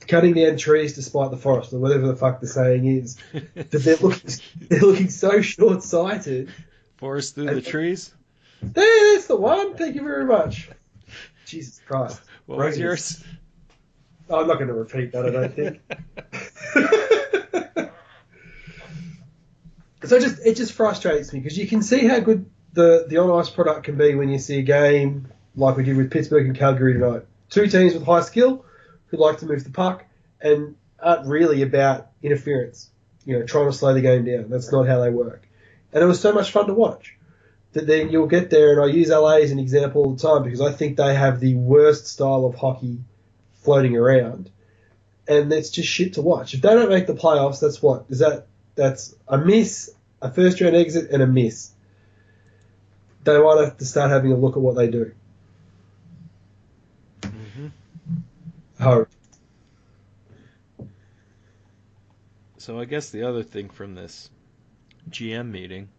[0.07, 3.19] cutting down trees despite the forest or whatever the fuck the saying is.
[3.33, 4.31] but they're looking,
[4.69, 6.51] they're looking so short sighted.
[6.97, 8.13] Forest through the trees?
[8.61, 9.77] There's the one.
[9.77, 10.69] Thank you very much.
[11.47, 12.21] Jesus Christ.
[12.47, 13.23] What was yours?
[14.31, 15.81] I'm not going to repeat that, I don't think.
[20.05, 22.49] so it just it just frustrates me because you can see how good
[22.79, 25.27] the the on ice product can be when you see a game
[25.57, 27.23] like we did with Pittsburgh and Calgary tonight.
[27.51, 28.65] Two teams with high skill
[29.09, 30.05] who like to move the puck
[30.41, 32.89] and aren't really about interference.
[33.25, 34.49] You know, trying to slow the game down.
[34.49, 35.49] That's not how they work.
[35.93, 37.17] And it was so much fun to watch
[37.73, 40.45] that then you'll get there, and I use LA as an example all the time
[40.45, 43.01] because I think they have the worst style of hockey
[43.63, 44.51] floating around,
[45.27, 46.55] and it's just shit to watch.
[46.55, 48.47] If they don't make the playoffs, that's what is that?
[48.77, 49.91] That's a miss,
[50.23, 51.73] a first round exit, and a miss.
[53.29, 55.13] They might have to start having a look at what they do.
[57.21, 57.67] Mm-hmm.
[58.81, 59.09] Hope.
[62.57, 64.31] So I guess the other thing from this
[65.11, 65.91] GM meeting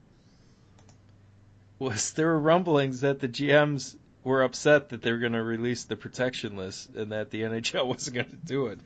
[1.78, 5.84] was there were rumblings that the GMs were upset that they were going to release
[5.84, 8.80] the protection list and that the NHL wasn't going to do it.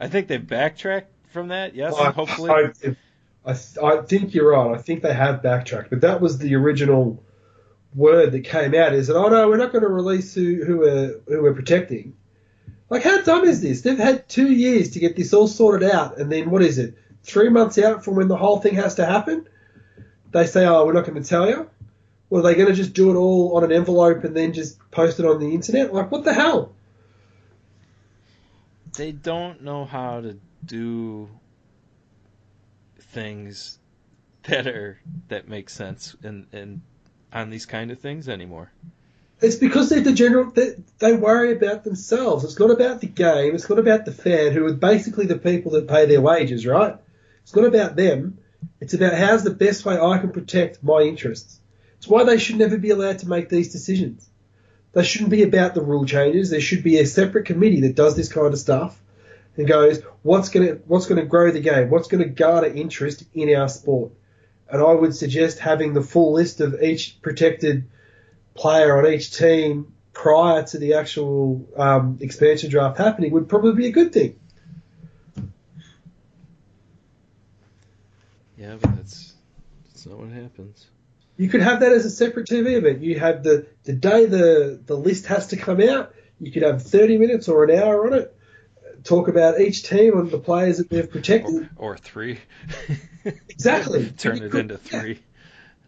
[0.00, 1.74] I think they backtracked from that.
[1.74, 2.50] Yes, I, hopefully.
[2.50, 2.96] I,
[3.44, 4.78] I, I think you're right.
[4.78, 7.22] I think they have backtracked, but that was the original
[7.94, 8.94] word that came out.
[8.94, 12.16] Is that oh no, we're not going to release who who we're who we're protecting.
[12.90, 13.82] Like how dumb is this?
[13.82, 16.96] They've had two years to get this all sorted out, and then what is it?
[17.22, 19.48] Three months out from when the whole thing has to happen,
[20.30, 21.68] they say, "Oh, we're not going to tell you."
[22.28, 24.78] Well, are they going to just do it all on an envelope and then just
[24.90, 25.92] post it on the internet?
[25.92, 26.74] Like, what the hell?
[28.96, 31.28] They don't know how to do
[32.98, 33.78] things
[34.44, 36.80] that are that make sense and and
[37.32, 38.70] on these kind of things anymore.
[39.40, 40.50] It's because they're the general.
[40.50, 42.44] They, they worry about themselves.
[42.44, 43.54] It's not about the game.
[43.54, 46.96] It's not about the fan, who are basically the people that pay their wages, right?
[47.42, 48.38] It's not about them.
[48.80, 51.58] It's about how's the best way I can protect my interests.
[51.98, 54.28] It's why they should never be allowed to make these decisions.
[54.92, 56.50] They shouldn't be about the rule changes.
[56.50, 59.00] There should be a separate committee that does this kind of stuff
[59.56, 61.90] and goes, what's going to what's going to grow the game?
[61.90, 64.12] What's going to garner interest in our sport?
[64.72, 67.88] And I would suggest having the full list of each protected
[68.54, 73.86] player on each team prior to the actual um, expansion draft happening would probably be
[73.86, 74.40] a good thing.
[78.56, 79.34] Yeah, but that's
[79.84, 80.86] that's not what happens.
[81.36, 83.02] You could have that as a separate TV event.
[83.02, 86.14] You have the, the day the, the list has to come out.
[86.40, 88.36] You could have 30 minutes or an hour on it.
[89.04, 91.68] Talk about each team and the players that they've protected.
[91.76, 92.38] Or, or three.
[93.48, 94.10] exactly.
[94.18, 95.20] Turn it could, into three.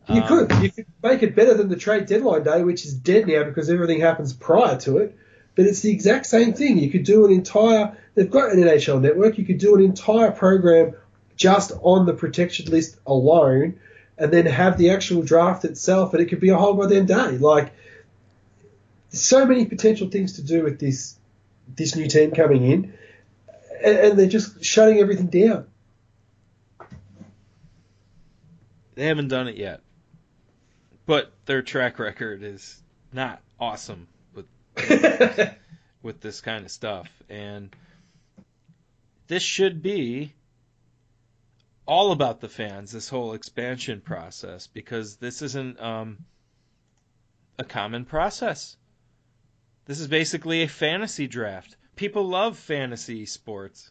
[0.09, 0.63] You um, could.
[0.63, 3.71] You could make it better than the trade deadline day, which is dead now because
[3.71, 5.17] everything happens prior to it.
[5.55, 6.79] But it's the exact same thing.
[6.79, 7.97] You could do an entire.
[8.15, 9.39] They've got an NHL network.
[9.39, 10.95] You could do an entire program
[11.37, 13.79] just on the protection list alone,
[14.19, 17.39] and then have the actual draft itself, and it could be a whole goddamn day.
[17.39, 17.73] Like,
[19.09, 21.17] so many potential things to do with this
[21.77, 22.93] this new team coming in,
[23.85, 25.67] and, and they're just shutting everything down.
[28.95, 29.81] They haven't done it yet.
[31.07, 32.81] But their track record is
[33.13, 34.47] not awesome with
[36.03, 37.11] with this kind of stuff.
[37.29, 37.75] And
[39.27, 40.33] this should be
[41.87, 46.25] all about the fans this whole expansion process because this isn't um,
[47.59, 48.77] a common process.
[49.85, 53.91] This is basically a fantasy draft people love fantasy sports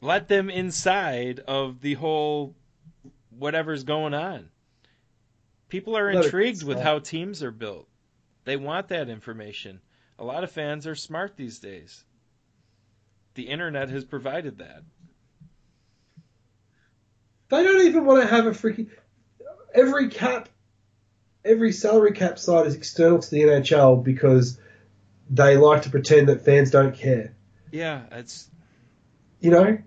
[0.00, 2.54] let them inside of the whole
[3.30, 4.48] whatever's going on
[5.68, 7.88] People are intrigued with how teams are built.
[8.44, 9.80] They want that information.
[10.18, 12.04] A lot of fans are smart these days.
[13.34, 14.82] The internet has provided that.
[17.48, 18.88] They don't even want to have a freaking
[19.74, 20.48] every cap
[21.44, 24.58] every salary cap side is external to the NHL because
[25.30, 27.34] they like to pretend that fans don't care.
[27.72, 28.48] Yeah, it's
[29.40, 29.78] you know.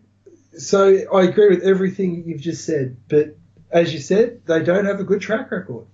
[0.57, 3.37] So I agree with everything you've just said, but
[3.71, 5.85] as you said, they don't have a good track record.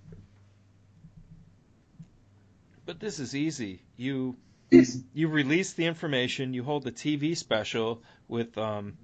[2.86, 3.82] But this is easy.
[3.98, 4.36] You
[4.72, 4.98] Yes.
[5.14, 6.54] you release the information.
[6.54, 8.98] You hold the TV special with um.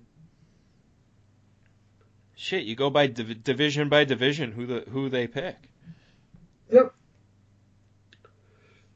[2.35, 5.55] Shit, you go by div- division by division who the who they pick.
[6.71, 6.93] Yep.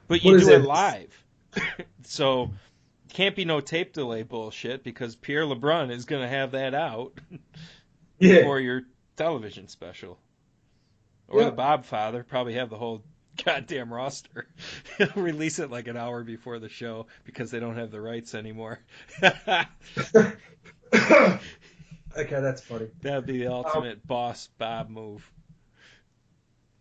[0.08, 0.64] But you do it?
[0.64, 1.25] live,
[2.04, 2.52] so
[3.14, 7.14] can't be no tape delay bullshit because Pierre LeBrun is gonna have that out
[8.20, 8.44] Yeah.
[8.44, 8.84] for your
[9.18, 10.18] television special.
[11.28, 11.46] Or Yeah.
[11.48, 13.04] the Bob Father probably have the whole
[13.44, 14.48] goddamn roster.
[14.98, 18.34] He'll release it like an hour before the show because they don't have the rights
[18.36, 18.80] anymore.
[19.24, 19.66] okay,
[22.16, 22.88] that's funny.
[23.02, 25.30] That'd be the um, ultimate boss Bob move.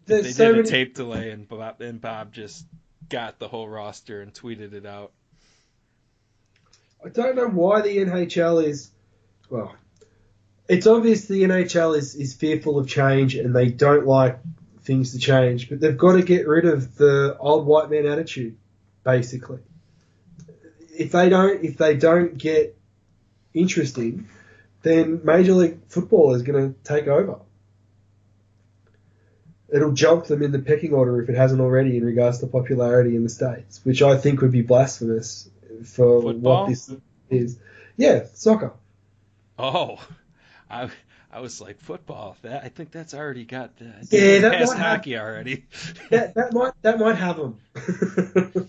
[0.06, 0.68] They so did many.
[0.68, 2.66] a tape delay and Bob, and Bob just
[3.08, 5.12] got the whole roster and tweeted it out.
[7.04, 8.90] I don't know why the NHL is.
[9.50, 9.74] Well,
[10.68, 14.38] it's obvious the NHL is, is fearful of change and they don't like
[14.82, 18.56] things to change, but they've got to get rid of the old white man attitude,
[19.02, 19.58] basically.
[20.96, 22.76] If they don't, if they don't get
[23.52, 24.28] interesting,
[24.82, 27.40] then Major League Football is going to take over.
[29.74, 33.16] It'll jump them in the pecking order if it hasn't already in regards to popularity
[33.16, 35.50] in the states, which I think would be blasphemous
[35.84, 36.60] for Football?
[36.62, 36.94] what this
[37.28, 37.58] is.
[37.96, 38.72] Yeah, soccer.
[39.58, 39.98] Oh,
[40.70, 40.90] I
[41.32, 42.36] I was like football.
[42.42, 45.64] That I think that's already got the Yeah, that past might have- hockey already.
[46.10, 48.68] That that might that might have them.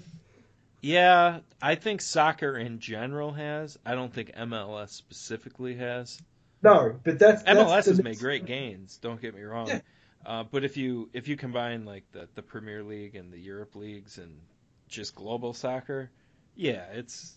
[0.81, 3.77] Yeah, I think soccer in general has.
[3.85, 6.19] I don't think MLS specifically has.
[6.61, 8.97] no, but that's, that's MLS the has made great gains.
[9.01, 9.67] Don't get me wrong.
[9.67, 9.79] Yeah.
[10.25, 13.75] Uh, but if you if you combine like the the Premier League and the Europe
[13.75, 14.39] leagues and
[14.87, 16.09] just global soccer,
[16.55, 17.35] yeah, it's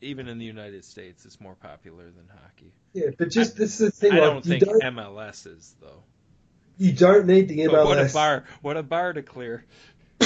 [0.00, 2.72] even in the United States, it's more popular than hockey.
[2.92, 4.12] Yeah, but just this is the thing.
[4.12, 6.02] I like, don't think don't MLS is though.
[6.78, 8.44] you don't need the But what a bar!
[8.62, 9.64] What a bar to clear!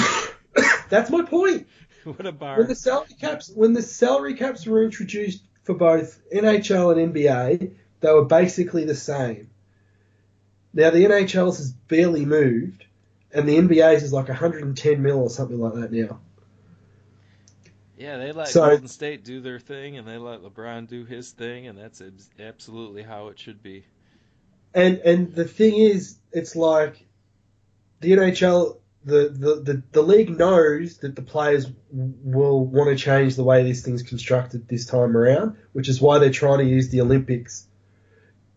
[0.89, 1.67] that's my point.
[2.05, 2.59] What a bar!
[2.59, 7.73] When the salary caps when the salary caps were introduced for both NHL and NBA,
[8.01, 9.49] they were basically the same.
[10.75, 12.85] Now the NHL's has barely moved,
[13.31, 16.19] and the NBA's is like 110 mil or something like that now.
[17.97, 21.31] Yeah, they let So- Golden State do their thing, and they let LeBron do his
[21.31, 22.01] thing, and that's
[22.39, 23.85] absolutely how it should be.
[24.73, 27.07] And and the thing is, it's like
[28.01, 33.37] the NHL, the the, the, the league knows that the players will want to change
[33.37, 36.89] the way this thing's constructed this time around, which is why they're trying to use
[36.89, 37.65] the Olympics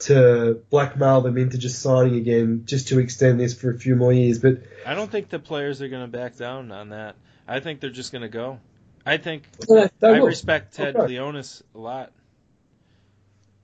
[0.01, 4.13] to blackmail them into just signing again, just to extend this for a few more
[4.13, 4.39] years.
[4.39, 7.17] But I don't think the players are going to back down on that.
[7.47, 8.61] I think they're just going to go.
[9.05, 10.27] I think they I will.
[10.27, 11.15] respect Ted Okay.
[11.15, 12.13] Leonsis a lot.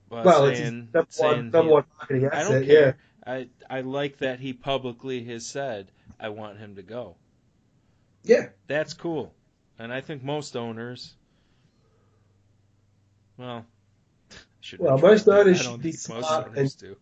[0.09, 2.97] But well, it's saying, one, saying he- one marketing I don't Yeah, care.
[3.25, 5.87] I I like that he publicly has said
[6.19, 7.15] I want him to go.
[8.23, 8.47] yeah.
[8.67, 9.33] That's cool,
[9.79, 11.13] and I think most owners.
[13.37, 13.65] Well,
[14.65, 16.95] should Well, most owners should be think most smart owners do.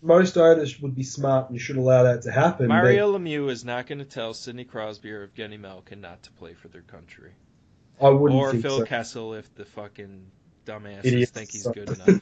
[0.00, 2.68] Most owners would be smart and you should allow that to happen.
[2.68, 6.30] but- Mario Lemieux is not going to tell Sidney Crosby or Evgeny Malkin not to
[6.32, 7.32] play for their country,
[8.00, 8.84] I wouldn't or think Phil so.
[8.84, 10.30] Kessel if the fucking
[10.66, 11.30] dumbasses Idiots.
[11.32, 12.20] think he's good enough.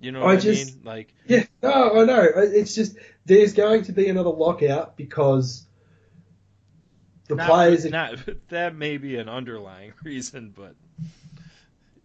[0.00, 0.84] You know I what I, just- mean?
[0.84, 2.28] Like, Yeah, no, I know.
[2.36, 5.66] It's just there's going to be another lockout because
[7.28, 7.86] the not, players.
[7.86, 8.18] Are, not
[8.48, 10.74] that may be an underlying reason, but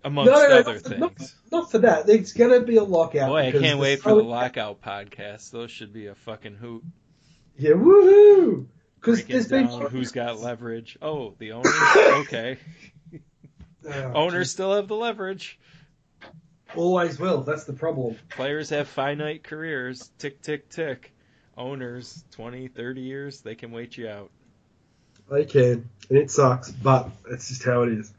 [0.04, 1.00] amongst no, no, other not, things.
[1.00, 1.14] not,
[1.52, 2.08] not for that.
[2.08, 3.30] Going to be a lockout.
[3.30, 5.52] Boy, I can't wait for the lockout podcast.
[5.52, 6.84] Those should be a fucking hoot.
[7.58, 8.68] Yeah, woohoo!
[8.96, 10.98] Because there's been who's got leverage.
[11.02, 11.74] Oh, the owners.
[12.28, 12.58] Okay,
[13.86, 14.52] Oh, owners geez.
[14.52, 15.58] still have the leverage.
[16.76, 17.42] always will.
[17.42, 18.18] That's the problem.
[18.30, 20.12] Players have finite careers.
[20.18, 21.14] Tick, tick, tick.
[21.58, 24.32] Owners, 20, 30 years, they can wait you out.
[25.30, 28.14] They can, and it sucks, but it's just how it is.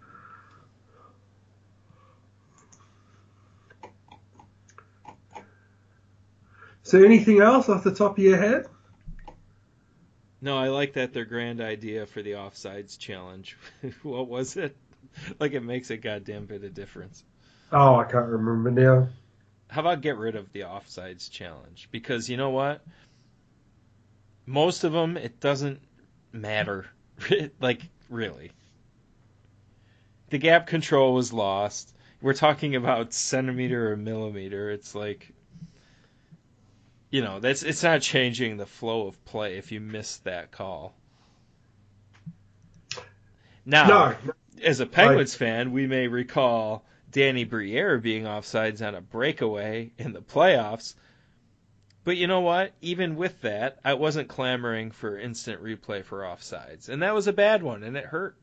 [6.82, 8.66] So, anything else off the top of your head?
[10.40, 13.56] No, I like that their grand idea for the offsides challenge.
[14.02, 14.76] what was it?
[15.38, 17.22] Like it makes a goddamn bit of difference.
[17.72, 19.08] Oh, I can't remember now.
[19.68, 21.88] How about get rid of the offsides challenge?
[21.90, 22.82] Because you know what?
[24.46, 25.80] Most of them, it doesn't
[26.32, 26.86] matter.
[27.60, 28.52] like, really.
[30.30, 31.94] The gap control was lost.
[32.22, 34.70] We're talking about centimeter or millimeter.
[34.70, 35.32] It's like,
[37.10, 40.94] you know, that's it's not changing the flow of play if you miss that call.
[43.66, 44.16] Now, No,
[44.62, 50.12] as a Penguins fan, we may recall Danny Briere being offsides on a breakaway in
[50.12, 50.94] the playoffs.
[52.04, 52.72] But you know what?
[52.80, 57.32] Even with that, I wasn't clamoring for instant replay for offsides, and that was a
[57.32, 58.36] bad one, and it hurt.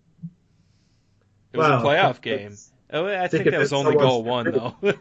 [1.53, 2.55] It was a playoff game.
[2.91, 4.75] Oh, I think that was only goal one though.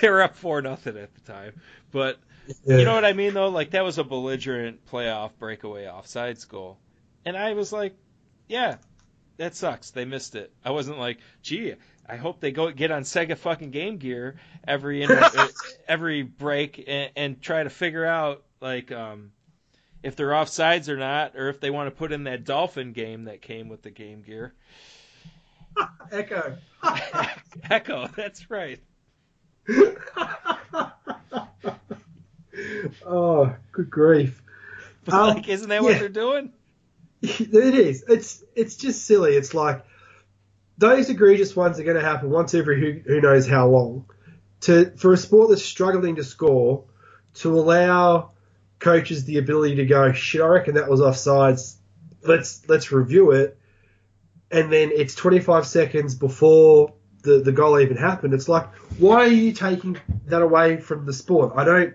[0.00, 1.60] they were up four nothing at the time,
[1.90, 2.18] but
[2.64, 2.78] Yeah.
[2.78, 3.48] you know what I mean though?
[3.48, 6.78] Like that was a belligerent playoff breakaway offsides goal,
[7.24, 7.94] and I was like,
[8.48, 8.76] yeah,
[9.36, 9.90] that sucks.
[9.90, 10.52] They missed it.
[10.64, 11.74] I wasn't like, gee,
[12.08, 15.48] I hope they go get on Sega fucking Game Gear every inter- uh,
[15.88, 19.32] every break and, and try to figure out like um,
[20.02, 23.24] if they're offsides or not, or if they want to put in that dolphin game
[23.24, 24.54] that came with the Game Gear.
[26.12, 26.56] Ecco.
[26.82, 28.80] Ecco, that's right.
[33.06, 34.42] oh, good grief.
[35.08, 36.52] Um, like, isn't that what they're doing?
[37.22, 38.04] It is.
[38.08, 39.36] It's it's just silly.
[39.36, 39.84] It's like
[40.78, 44.06] those egregious ones are going to happen once every who, who knows how long.
[44.62, 46.84] To for a sport that's struggling to score,
[47.34, 48.32] to allow
[48.78, 51.76] coaches the ability to go, shit, I reckon that was offsides.
[52.22, 53.58] Let's let's review it,
[54.50, 58.34] and then it's 25 seconds before the the goal even happened.
[58.34, 61.52] It's like, why are you taking that away from the sport?
[61.56, 61.94] I don't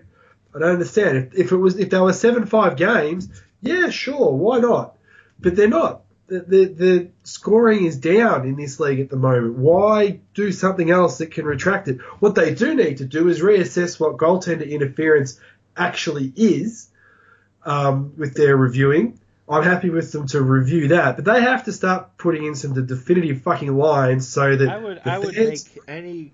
[0.54, 1.18] I don't understand.
[1.18, 3.28] If, if it was if there were seven five games,
[3.60, 4.97] yeah, sure, why not?
[5.38, 6.02] But they're not.
[6.26, 9.56] The, the the scoring is down in this league at the moment.
[9.56, 12.00] Why do something else that can retract it?
[12.20, 15.40] What they do need to do is reassess what goaltender interference
[15.74, 16.90] actually is
[17.64, 19.18] um, with their reviewing.
[19.48, 22.74] I'm happy with them to review that, but they have to start putting in some
[22.86, 26.32] definitive fucking lines so that I would I would fans- make any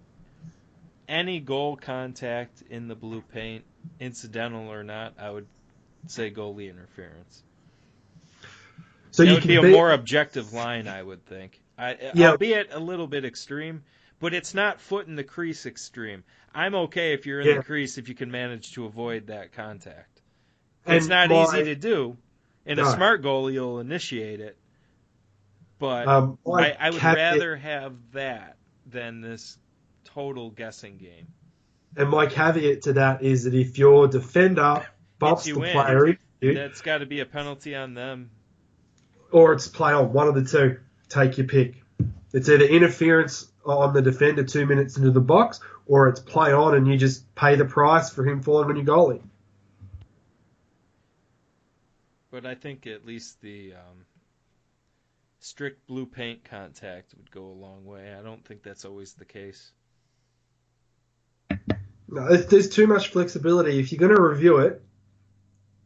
[1.08, 3.64] any goal contact in the blue paint,
[4.00, 5.46] incidental or not, I would
[6.08, 7.42] say goalie interference.
[9.14, 11.60] So it you would can be a be- more objective line, I would think.
[11.78, 12.30] I, Yeah.
[12.32, 13.82] Albeit a little bit extreme,
[14.20, 16.24] but it's not foot in the crease extreme.
[16.54, 17.56] I'm okay if you're in Yeah.
[17.58, 20.20] the crease if you can manage to avoid that contact.
[20.86, 22.16] and it's not easy to do,
[22.66, 24.56] and a smart goalie will initiate it.
[25.78, 28.56] But Um, I, I would rather have that
[28.86, 29.58] than this
[30.04, 31.28] total guessing game.
[31.96, 34.86] And my caveat to that is that if your defender
[35.18, 35.72] bumps you the in.
[35.72, 36.06] player,
[36.40, 38.30] in, That's got to be a penalty on them.
[39.34, 40.78] Or it's play on, one of the two,
[41.08, 41.82] take your pick.
[42.32, 46.76] It's either interference on the defender two minutes into the box, or it's play on
[46.76, 49.22] and you just pay the price for him falling on your goalie.
[52.30, 54.06] But I think at least the um,
[55.40, 58.14] strict blue paint contact would go a long way.
[58.16, 59.72] I don't think that's always the case.
[61.50, 63.80] No, there's, there's too much flexibility.
[63.80, 64.80] If you're going to review it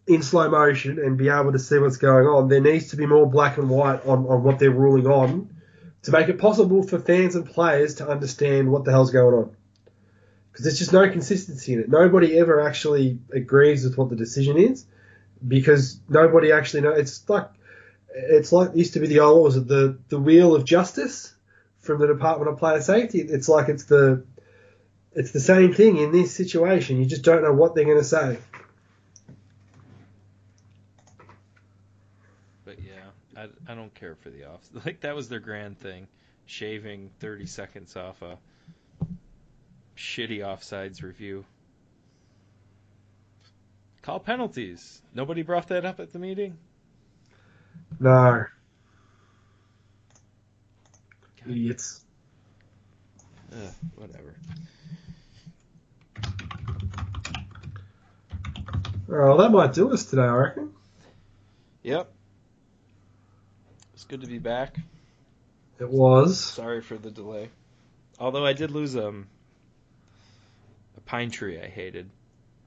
[0.09, 3.06] in slow motion and be able to see what's going on, there needs to be
[3.06, 5.54] more black and white on, on what they're ruling on
[6.02, 9.56] to make it possible for fans and players to understand what the hell's going on.
[10.50, 11.88] Because there's just no consistency in it.
[11.88, 14.86] Nobody ever actually agrees with what the decision is
[15.46, 16.98] because nobody actually knows.
[16.98, 17.48] It's like
[18.14, 21.34] it's like it used to be the old was it the the wheel of justice
[21.78, 23.20] from the Department of Player Safety.
[23.20, 24.24] It's like it's the
[25.12, 26.98] it's the same thing in this situation.
[26.98, 28.38] You just don't know what they're going to say.
[32.64, 34.60] But yeah, I, I don't care for the off.
[34.84, 36.08] Like that was their grand thing,
[36.46, 38.38] shaving 30 seconds off a
[39.96, 41.44] shitty offsides review.
[44.02, 45.02] Call penalties.
[45.14, 46.56] Nobody brought that up at the meeting.
[48.00, 48.44] No.
[51.46, 52.04] Idiots.
[53.52, 54.36] Ugh, whatever.
[59.06, 60.72] Well, that might do us today, I reckon.
[61.82, 62.12] Yep.
[64.09, 64.76] Good to be back.
[65.79, 66.39] It was.
[66.39, 67.51] Sorry for the delay.
[68.18, 69.29] Although I did lose um
[70.97, 72.11] a pine tree I hated.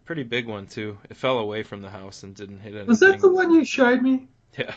[0.06, 0.98] Pretty big one too.
[1.10, 2.88] It fell away from the house and didn't hit anything.
[2.88, 4.28] Was that the one you showed me?
[4.58, 4.74] Yeah.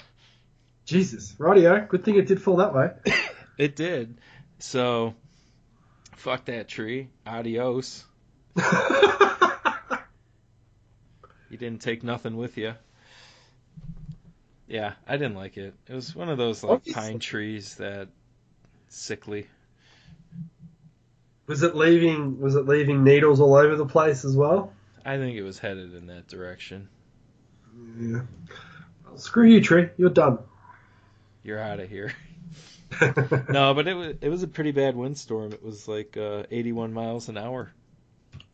[0.84, 1.34] Jesus.
[1.38, 1.86] Rightio.
[1.88, 2.90] Good thing it did fall that way.
[3.56, 4.18] It did.
[4.58, 5.14] So
[6.16, 7.08] fuck that tree.
[7.24, 8.04] Adios.
[11.54, 12.74] You didn't take nothing with you.
[14.66, 15.74] Yeah, I didn't like it.
[15.88, 17.02] It was one of those like Obviously.
[17.02, 18.08] pine trees that
[18.88, 19.46] sickly.
[21.46, 22.40] was it leaving?
[22.40, 24.72] Was it leaving needles all over the place as well?
[25.04, 26.88] I think it was headed in that direction.
[27.98, 28.20] Yeah.
[29.04, 29.90] Well, screw you, tree.
[29.98, 30.38] You're done.
[31.42, 32.12] You're out of here.
[33.48, 35.52] No, but it was it was a pretty bad windstorm.
[35.52, 37.72] It was like uh, 81 miles an hour.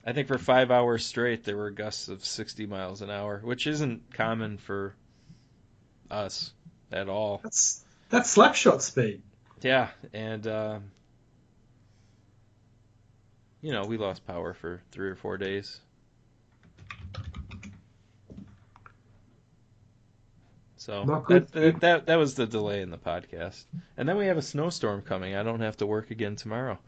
[0.04, 3.66] I think for five hours straight there were gusts of 60 miles an hour, which
[3.66, 4.94] isn't common for
[6.10, 6.52] us
[6.92, 7.40] at all.
[7.42, 9.22] That's that's slapshot speed.
[9.62, 10.78] Yeah, and uh,
[13.60, 15.80] you know we lost power for three or four days.
[20.76, 23.64] So that, that, that that was the delay in the podcast,
[23.98, 25.36] and then we have a snowstorm coming.
[25.36, 26.78] I don't have to work again tomorrow.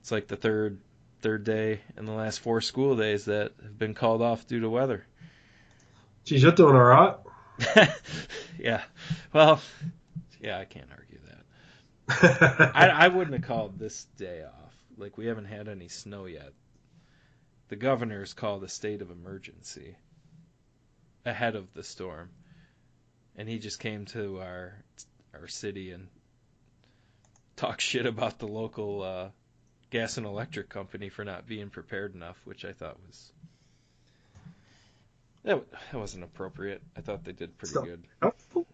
[0.00, 0.80] It's like the third
[1.20, 4.70] third day in the last four school days that have been called off due to
[4.70, 5.06] weather.
[6.24, 7.16] Geez, you're doing all right.
[8.58, 8.82] yeah.
[9.32, 9.60] Well,
[10.40, 12.72] yeah, I can't argue that.
[12.74, 14.74] I, I wouldn't have called this day off.
[14.96, 16.52] Like we haven't had any snow yet.
[17.68, 19.96] The governor's called a state of emergency
[21.24, 22.30] ahead of the storm,
[23.36, 24.74] and he just came to our
[25.32, 26.08] our city and
[27.56, 29.28] talked shit about the local uh,
[29.90, 33.32] gas and electric company for not being prepared enough, which I thought was
[35.44, 35.62] that,
[35.92, 36.82] that wasn't appropriate.
[36.96, 38.02] I thought they did pretty So- good.
[38.20, 38.66] Helpful.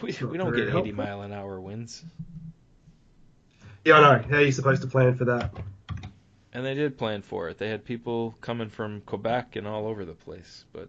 [0.00, 0.94] We, we don't get 80 helpful.
[0.94, 2.04] mile an hour winds.
[3.84, 4.22] Yeah, I know.
[4.28, 5.52] How are you supposed to plan for that?
[6.52, 7.58] And they did plan for it.
[7.58, 10.64] They had people coming from Quebec and all over the place.
[10.72, 10.88] But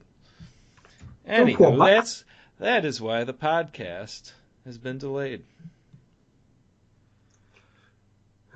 [1.28, 1.78] anywho, Quebec.
[1.80, 2.24] that's
[2.60, 4.32] that is why the podcast
[4.66, 5.44] has been delayed.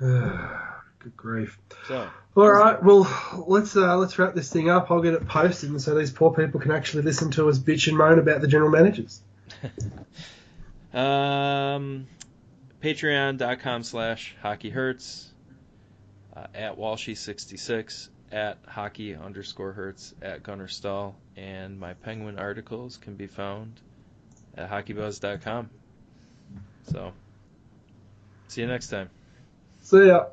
[1.04, 1.58] Good grief.
[1.86, 3.06] So All right, well,
[3.46, 4.90] let's uh, let's wrap this thing up.
[4.90, 7.88] I'll get it posted, and so these poor people can actually listen to us bitch
[7.88, 9.20] and moan about the general managers.
[10.94, 12.06] um,
[12.82, 15.30] Patreon.com slash Hockey Hurts,
[16.34, 23.14] uh, at Walshy66, at Hockey underscore Hurts, at Gunner Stall, and my Penguin articles can
[23.14, 23.78] be found
[24.56, 25.68] at HockeyBuzz.com.
[26.90, 27.12] So,
[28.48, 29.10] see you next time.
[29.82, 30.28] See ya.